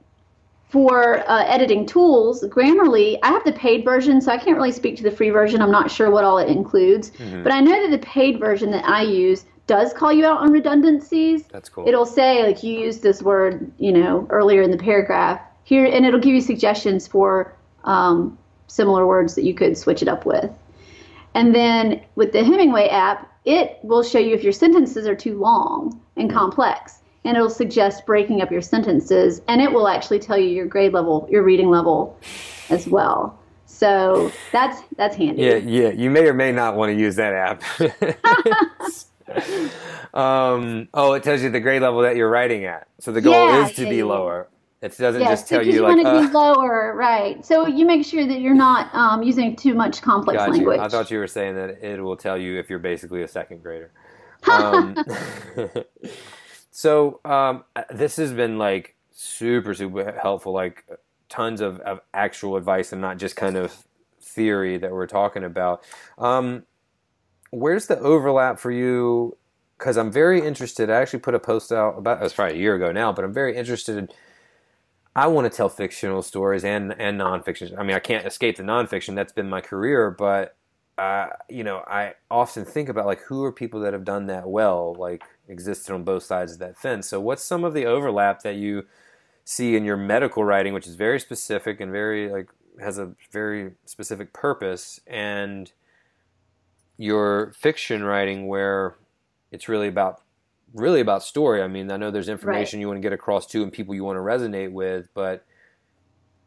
[0.69, 4.97] for uh, editing tools, Grammarly, I have the paid version, so I can't really speak
[4.99, 5.61] to the free version.
[5.61, 7.11] I'm not sure what all it includes.
[7.11, 7.43] Mm-hmm.
[7.43, 10.53] But I know that the paid version that I use does call you out on
[10.53, 11.45] redundancies.
[11.45, 11.87] That's cool.
[11.87, 16.05] It'll say, like, you used this word, you know, earlier in the paragraph here, and
[16.05, 17.55] it'll give you suggestions for
[17.85, 18.37] um,
[18.67, 20.51] similar words that you could switch it up with.
[21.35, 25.39] And then with the Hemingway app, it will show you if your sentences are too
[25.39, 26.99] long and complex.
[27.25, 29.43] And it'll suggest breaking up your sentences.
[29.47, 32.19] And it will actually tell you your grade level, your reading level
[32.71, 33.39] as well.
[33.67, 35.43] So that's that's handy.
[35.43, 35.91] Yeah, yeah.
[35.91, 37.63] You may or may not want to use that app.
[40.15, 42.89] um, oh, it tells you the grade level that you're writing at.
[43.01, 44.51] So the goal Yeah, is to yeah, be lower.
[44.83, 45.99] It doesn't Yes, just tell you you like.
[45.99, 47.45] want it to uh, be lower, right?
[47.47, 50.75] So you make sure that you're not um, using too much complex Got you.
[50.75, 50.79] language.
[50.79, 53.63] I thought you were saying that it will tell you if you're basically a second
[53.63, 53.93] grader.
[54.49, 55.01] Um,
[56.71, 60.85] so um, this has been like super super helpful, like
[61.29, 63.85] tons of, of actual advice and not just kind of
[64.21, 65.83] theory that we're talking about.
[66.19, 66.65] Um,
[67.51, 69.37] where's the overlap for you?
[69.79, 70.91] Because I'm very interested.
[70.91, 73.25] I actually put a post out about it was probably a year ago now, but
[73.25, 74.09] I'm very interested in
[75.17, 77.77] I want to tell fictional stories and and nonfiction.
[77.79, 79.15] I mean, I can't escape the nonfiction.
[79.15, 80.57] That's been my career, but
[80.99, 84.49] uh, you know, I often think about like who are people that have done that
[84.49, 87.09] well, like existed on both sides of that fence.
[87.09, 88.87] So, what's some of the overlap that you
[89.45, 93.73] see in your medical writing, which is very specific and very like has a very
[93.87, 95.73] specific purpose, and
[97.01, 98.95] your fiction writing, where
[99.51, 100.21] it's really about
[100.75, 101.63] really about story.
[101.63, 104.05] I mean, I know there's information you want to get across to and people you
[104.05, 105.45] want to resonate with, but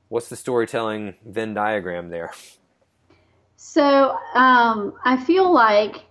[0.10, 2.32] what's the storytelling Venn diagram there?
[3.58, 6.04] So um, I feel like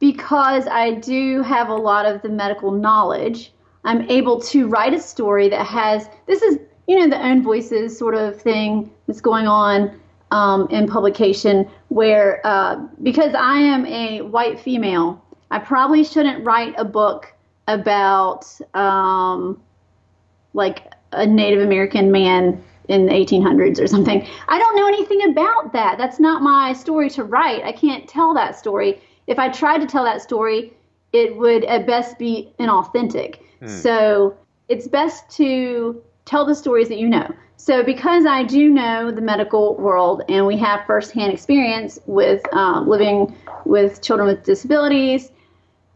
[0.00, 3.52] because I do have a lot of the medical knowledge,
[3.84, 7.96] I'm able to write a story that has this is you know the own voices
[7.96, 10.00] sort of thing that's going on
[10.30, 16.74] um, in publication where uh, because I am a white female, I probably shouldn't write
[16.76, 17.32] a book
[17.66, 19.60] about um,
[20.54, 24.26] like a Native American man in the 1800s or something.
[24.48, 25.98] I don't know anything about that.
[25.98, 27.62] That's not my story to write.
[27.64, 29.00] I can't tell that story.
[29.26, 30.72] If I tried to tell that story,
[31.12, 33.40] it would at best be inauthentic.
[33.82, 34.36] So
[34.68, 37.30] it's best to tell the stories that you know.
[37.58, 42.88] So because I do know the medical world and we have firsthand experience with um,
[42.88, 45.32] living with children with disabilities,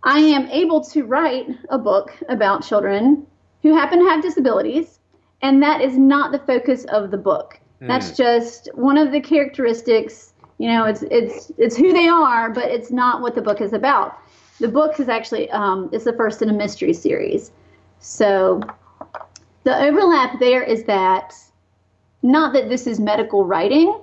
[0.02, 3.24] I am able to write a book about children
[3.62, 4.98] who happen to have disabilities,
[5.40, 7.60] and that is not the focus of the book.
[7.80, 10.34] That's just one of the characteristics.
[10.58, 13.72] You know, it's it's it's who they are, but it's not what the book is
[13.72, 14.18] about.
[14.58, 17.52] The book is actually um, is the first in a mystery series.
[18.00, 18.60] So
[19.64, 21.34] the overlap there is that
[22.22, 24.00] not that this is medical writing,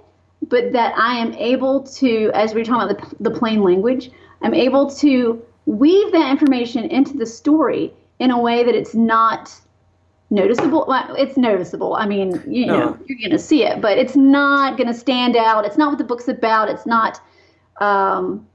[0.48, 4.12] but that I am able to, as we are talking about the, the plain language,
[4.42, 9.54] I'm able to weave that information into the story in a way that it's not
[10.30, 10.86] noticeable.
[10.88, 11.96] Well, it's noticeable.
[11.96, 12.74] I mean, you No.
[12.80, 15.66] know, you're going to see it, but it's not going to stand out.
[15.66, 16.70] It's not what the book's about.
[16.70, 17.22] It's not,
[17.82, 18.48] um,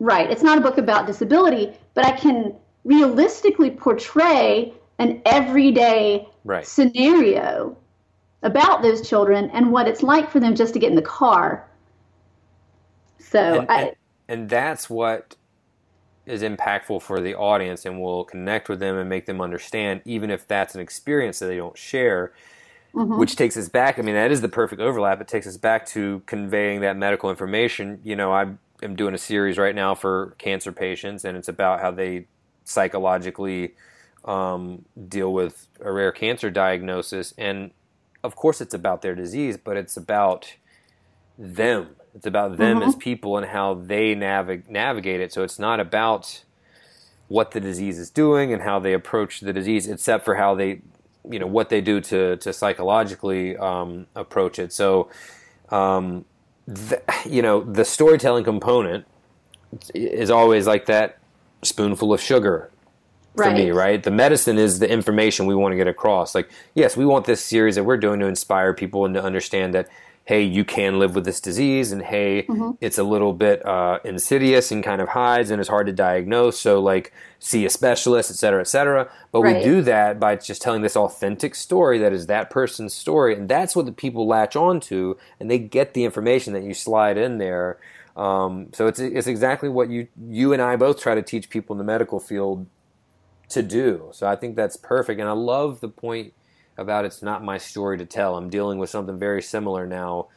[0.00, 0.30] right.
[0.30, 2.54] It's not a book about disability, but I can
[2.84, 6.64] realistically portray an everyday Right.
[6.66, 7.76] scenario
[8.46, 11.68] about those children and what it's like for them just to get in the car.
[13.18, 13.96] So and, I, and,
[14.28, 15.34] and that's what
[16.24, 20.30] is impactful for the audience and will connect with them and make them understand even
[20.30, 22.32] if that's an experience that they don't share
[22.92, 25.20] which takes us back i mean that is the perfect overlap.
[25.20, 28.00] It takes us back to conveying that medical information.
[28.02, 28.46] You know i
[28.82, 32.26] am doing a series right now for cancer patients and it's about how they
[32.64, 33.74] psychologically
[34.26, 37.32] um, deal with a rare cancer diagnosis.
[37.38, 37.70] And
[38.22, 40.54] of course it's about their disease but it's about
[41.38, 41.96] them.
[42.14, 45.32] It's about them as people and how they navig- navigate it.
[45.32, 46.42] So it's not about
[47.28, 50.80] what the disease is doing and how they approach the disease, except for how they,
[51.28, 54.72] you know, what they do to to psychologically um, approach it.
[54.72, 55.10] So,
[55.70, 56.24] um,
[56.66, 59.04] th- you know, the storytelling component
[59.94, 61.18] is always like that
[61.62, 62.70] spoonful of sugar
[63.36, 63.84] for me, Right.
[63.92, 64.02] right?
[64.02, 66.34] The medicine is the information we want to get across.
[66.34, 69.74] Like, yes, we want this series that we're doing to inspire people and to understand
[69.74, 69.88] that,
[70.24, 72.70] hey, you can live with this disease, and hey, Mm-hmm.
[72.80, 76.58] it's a little bit uh, insidious and kind of hides and it's hard to diagnose.
[76.58, 79.08] So, like, see a specialist, et cetera, et cetera.
[79.30, 83.34] But we do that by just telling this authentic story that is that person's story,
[83.36, 86.74] and that's what the people latch on to, and they get the information that you
[86.74, 87.78] slide in there.
[88.16, 91.74] Um, so it's it's exactly what you you and I both try to teach people
[91.74, 92.66] in the medical field
[93.48, 94.10] to do.
[94.12, 95.20] So I think that's perfect.
[95.20, 96.32] And I love the point
[96.76, 98.36] about it's not my story to tell.
[98.36, 100.28] I'm dealing with something very similar now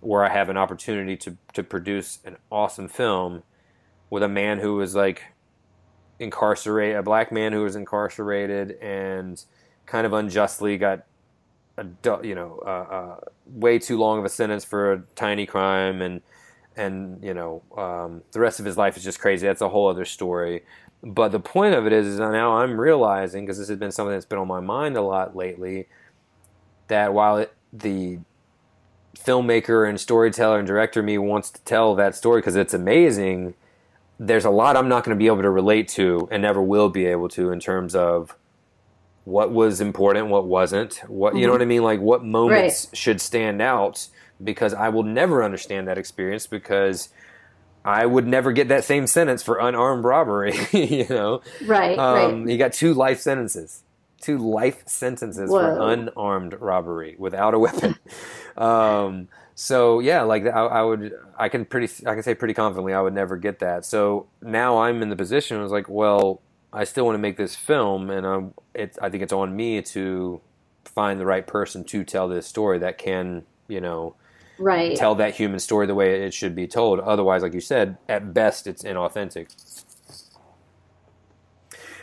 [0.00, 3.42] where I have an opportunity to, to produce an awesome film
[4.10, 5.22] with a man who was like
[6.18, 9.44] incarcerated, a black man who was incarcerated and
[9.86, 11.04] kind of unjustly got
[11.78, 11.86] a
[12.24, 16.20] you know uh, uh, way too long of a sentence for a tiny crime and
[16.76, 19.46] and you know um, the rest of his life is just crazy.
[19.46, 20.64] That's a whole other story.
[21.02, 24.12] But the point of it is, is now I'm realizing because this has been something
[24.12, 25.86] that's been on my mind a lot lately,
[26.88, 28.18] that while it, the
[29.16, 33.54] filmmaker and storyteller and director me wants to tell that story because it's amazing,
[34.18, 36.88] there's a lot I'm not going to be able to relate to and never will
[36.88, 38.34] be able to in terms of
[39.24, 41.68] what was important, what wasn't, what you know what I mm-hmm.
[41.68, 42.96] mean, like what moments Right.
[42.96, 44.08] should stand out
[44.42, 47.10] because I will never understand that experience because
[47.84, 50.54] I would never get that same sentence for unarmed robbery.
[50.72, 52.50] you know, Right, um, right.
[52.50, 53.82] he got two life sentences,
[54.20, 57.96] two life sentences for unarmed robbery without a weapon.
[58.56, 62.94] um, so yeah, like I, I would, I can pretty, I can say pretty confidently,
[62.94, 63.84] I would never get that.
[63.84, 65.56] So now I'm in the position.
[65.58, 66.40] I was like, well,
[66.72, 69.80] I still want to make this film, and I'm, it, I think it's on me
[69.82, 70.40] to
[70.84, 74.14] find the right person to tell this story that can, you know,
[74.58, 74.96] Right.
[74.96, 77.00] tell that human story the way it should be told.
[77.00, 79.48] Otherwise, like you said, at best, it's inauthentic.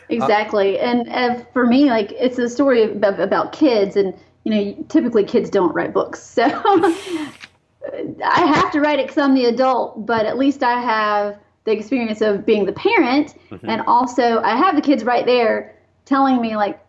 [0.08, 0.78] Exactly.
[0.78, 5.24] and uh, for me, like it's a story about, about kids, and you know, typically
[5.24, 10.06] kids don't write books, so I have to write it because I'm the adult.
[10.06, 13.34] But at least I have the experience of being the parent,
[13.64, 16.80] and also I have the kids right there telling me like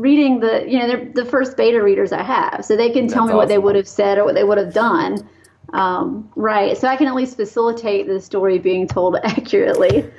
[0.00, 3.24] reading the you know they're the first beta readers I have, so they can tell
[3.24, 5.28] That's me what they would have said or what they would have done.
[5.72, 6.76] Um, right.
[6.76, 10.10] So I can at least facilitate the story being told accurately.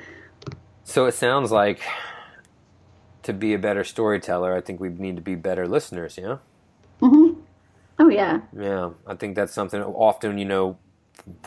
[0.84, 1.80] So it sounds like
[3.24, 6.18] to be a better storyteller, I think we need to be better listeners.
[6.18, 6.38] Yeah,
[7.00, 7.36] Mhm.
[7.98, 8.40] Oh yeah.
[8.58, 8.90] yeah.
[9.06, 9.82] I think that's something.
[9.82, 10.78] Often, you know,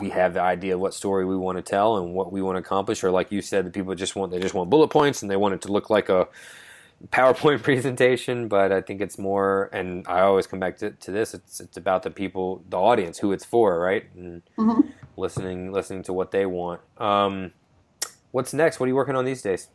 [0.00, 2.56] we have the idea of what story we want to tell and what we want
[2.56, 5.22] to accomplish, or like you said, the people just want they just want bullet points
[5.22, 6.28] and they want it to look like a
[7.08, 8.48] PowerPoint presentation.
[8.48, 11.34] But I think it's more, and I always come back to, to this.
[11.34, 14.04] It's it's about the people, the audience, who it's for, right?
[14.14, 14.42] And
[15.16, 16.80] listening listening to what they want.
[16.98, 17.52] Um,
[18.32, 18.80] what's next?
[18.80, 19.68] What are you working on these days?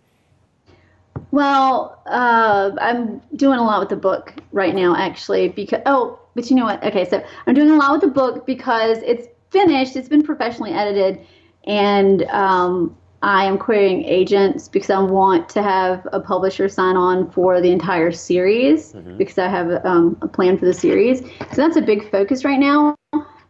[1.32, 5.50] Well, uh, I'm doing a lot with the book right now, actually.
[5.50, 6.84] Because oh, but you know what?
[6.84, 9.96] Okay, so I'm doing a lot with the book because it's finished.
[9.96, 11.26] It's been professionally edited,
[11.66, 17.30] and um, I am querying agents because I want to have a publisher sign on
[17.30, 21.20] for the entire series because I have um, a plan for the series.
[21.20, 22.96] So that's a big focus right now.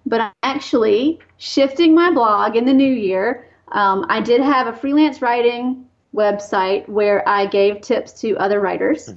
[0.06, 3.48] But I'm actually shifting my blog in the new year.
[3.72, 9.08] Um, I did have a freelance writing website where I gave tips to other writers.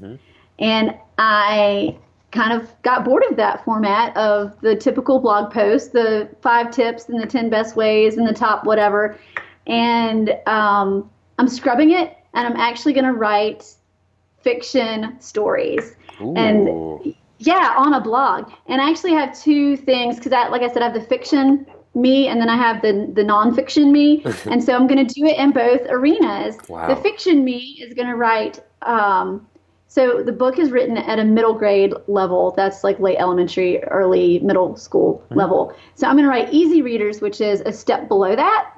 [0.61, 1.97] And I
[2.31, 7.09] kind of got bored of that format of the typical blog post, the five tips
[7.09, 9.19] and the 10 best ways and the top whatever.
[9.67, 13.75] And um, I'm scrubbing it and I'm actually going to write
[14.43, 15.97] fiction stories.
[16.21, 18.51] And yeah, on a blog.
[18.67, 21.67] And I actually have two things because I, like I said, I have the fiction
[21.95, 24.23] me and then I have the the nonfiction me.
[24.51, 26.57] and so I'm going to do it in both arenas.
[26.69, 26.93] Wow.
[26.93, 28.61] The fiction me is going to write.
[28.83, 29.47] Um,
[29.87, 32.53] so the book is written at a middle grade level.
[32.57, 35.73] That's like late elementary, early middle school level.
[35.95, 38.74] So I'm going to write easy readers, which is a step below that.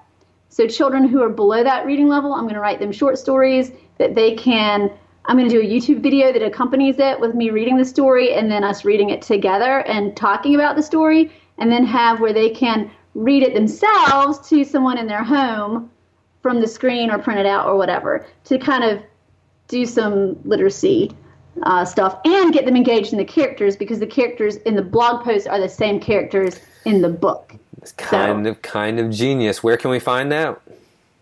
[0.56, 3.72] So children who are below that reading level, I'm going to write them short stories
[3.98, 4.90] that they can.
[5.26, 8.32] I'm going to do a YouTube video that accompanies it with me reading the story
[8.32, 12.32] and then us reading it together and talking about the story, and then have where
[12.32, 15.90] they can read it themselves to someone in their home
[16.40, 19.02] from the screen or print it out or whatever to kind of
[19.68, 21.12] do some literacy
[21.64, 25.22] uh, stuff and get them engaged in the characters because the characters in the blog
[25.22, 27.56] post are the same characters in the book.
[27.86, 29.62] It's kind of kind of genius.
[29.62, 30.60] Where can we find that?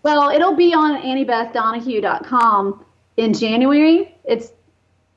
[0.02, 2.82] Well, it'll be on AnnieBethDonahue.com
[3.18, 4.14] in January.
[4.24, 4.50] It's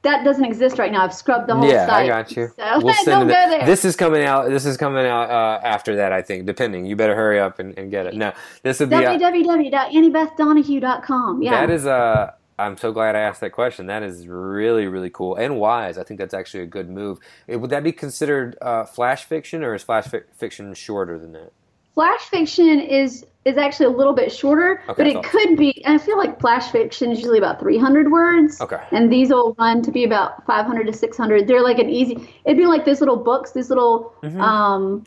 [0.01, 1.05] that doesn't exist right now.
[1.05, 2.03] I've scrubbed the whole yeah, site.
[2.03, 2.49] I got you.
[2.57, 3.33] So We'll don't send it.
[3.33, 3.65] there.
[3.65, 4.49] This is coming out.
[4.49, 6.45] This is coming out uh, after that, I think.
[6.45, 8.13] Depending, you better hurry up and, and get it.
[8.13, 8.33] No,
[8.63, 8.95] this would be.
[8.97, 11.43] Uh, www.anniebethdonahue.com.
[11.43, 11.51] Yeah.
[11.51, 13.85] That is Uh, I'm so glad I asked that question.
[13.87, 15.97] That is really, really cool and wise.
[15.97, 17.19] I think that's actually a good move.
[17.47, 21.33] Eh, Would that be considered uh, flash fiction, or is flash fi- fiction shorter than
[21.33, 21.51] that?
[21.93, 25.81] flash fiction is is actually a little bit shorter, Okay, but it could be.
[25.85, 28.59] I feel like flash fiction is usually about 300 words.
[28.61, 28.79] Okay.
[28.91, 31.47] And these will run to be about 500 to 600.
[31.47, 32.29] They're like an easy.
[32.45, 34.41] It'd be like these little books, these little, Mm-hmm.
[34.41, 35.03] um,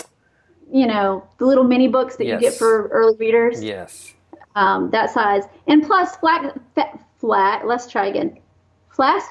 [0.73, 3.63] you know, the little mini books that you get for early readers.
[3.63, 4.15] Yes.
[4.57, 5.45] Um, that size.
[5.69, 7.67] And plus, flat, fat, flat.
[7.67, 8.39] Let's try again.
[8.91, 9.23] Flash.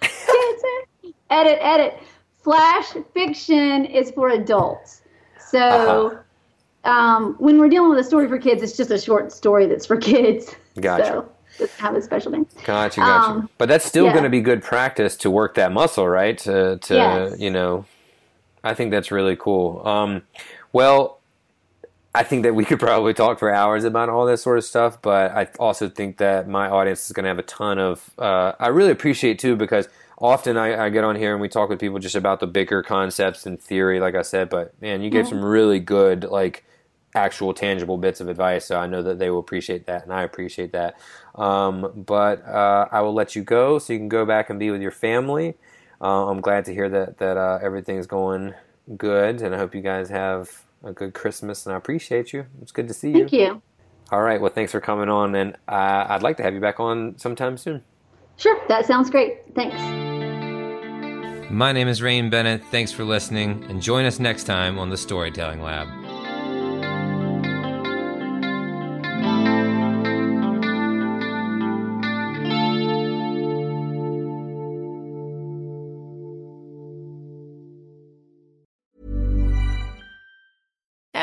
[0.00, 1.98] Can't edit, edit.
[2.42, 5.02] Flash fiction is for adults.
[5.38, 5.58] So
[6.84, 6.90] Uh-huh.
[6.90, 9.86] um, when we're dealing with a story for kids, it's just a short story that's
[9.86, 10.54] for kids.
[10.80, 11.04] Gotcha.
[11.06, 12.46] So doesn't have a special name.
[12.64, 13.30] Gotcha, gotcha.
[13.30, 14.12] Um, but that's still yeah.
[14.12, 16.36] going to be good practice to work that muscle, right?
[16.38, 17.40] To, to Yes.
[17.40, 17.86] you know,
[18.62, 19.86] I think that's really cool.
[19.86, 20.22] Um,
[20.72, 21.15] well,
[22.16, 25.02] I think that we could probably talk for hours about all this sort of stuff,
[25.02, 28.10] but I also think that my audience is going to have a ton of.
[28.18, 29.86] Uh, I really appreciate too because
[30.16, 32.82] often I, I, get on here and we talk with people just about the bigger
[32.82, 34.48] concepts and theory, like I said.
[34.48, 35.34] But man, you gave mm-hmm.
[35.34, 36.64] some really good, like
[37.14, 38.64] actual tangible bits of advice.
[38.64, 40.98] So I know that they will appreciate that, and I appreciate that.
[41.34, 44.70] Um, but uh, I will let you go so you can go back and be
[44.70, 45.54] with your family.
[46.00, 48.54] Uh, I'm glad to hear that that uh, everything's going
[48.96, 52.46] good, and I hope you guys have a good Christmas, and I appreciate you.
[52.62, 53.20] It's good to see you.
[53.20, 53.62] Thank you.
[54.12, 54.40] All right.
[54.40, 57.56] Well, thanks for coming on, and uh, I'd like to have you back on sometime
[57.56, 57.82] soon.
[58.36, 58.58] Sure.
[58.68, 59.54] That sounds great.
[59.54, 59.76] Thanks.
[61.50, 62.62] My name is Rain Bennett.
[62.70, 66.05] Thanks for listening, and join us next time on the Storytelling Lab.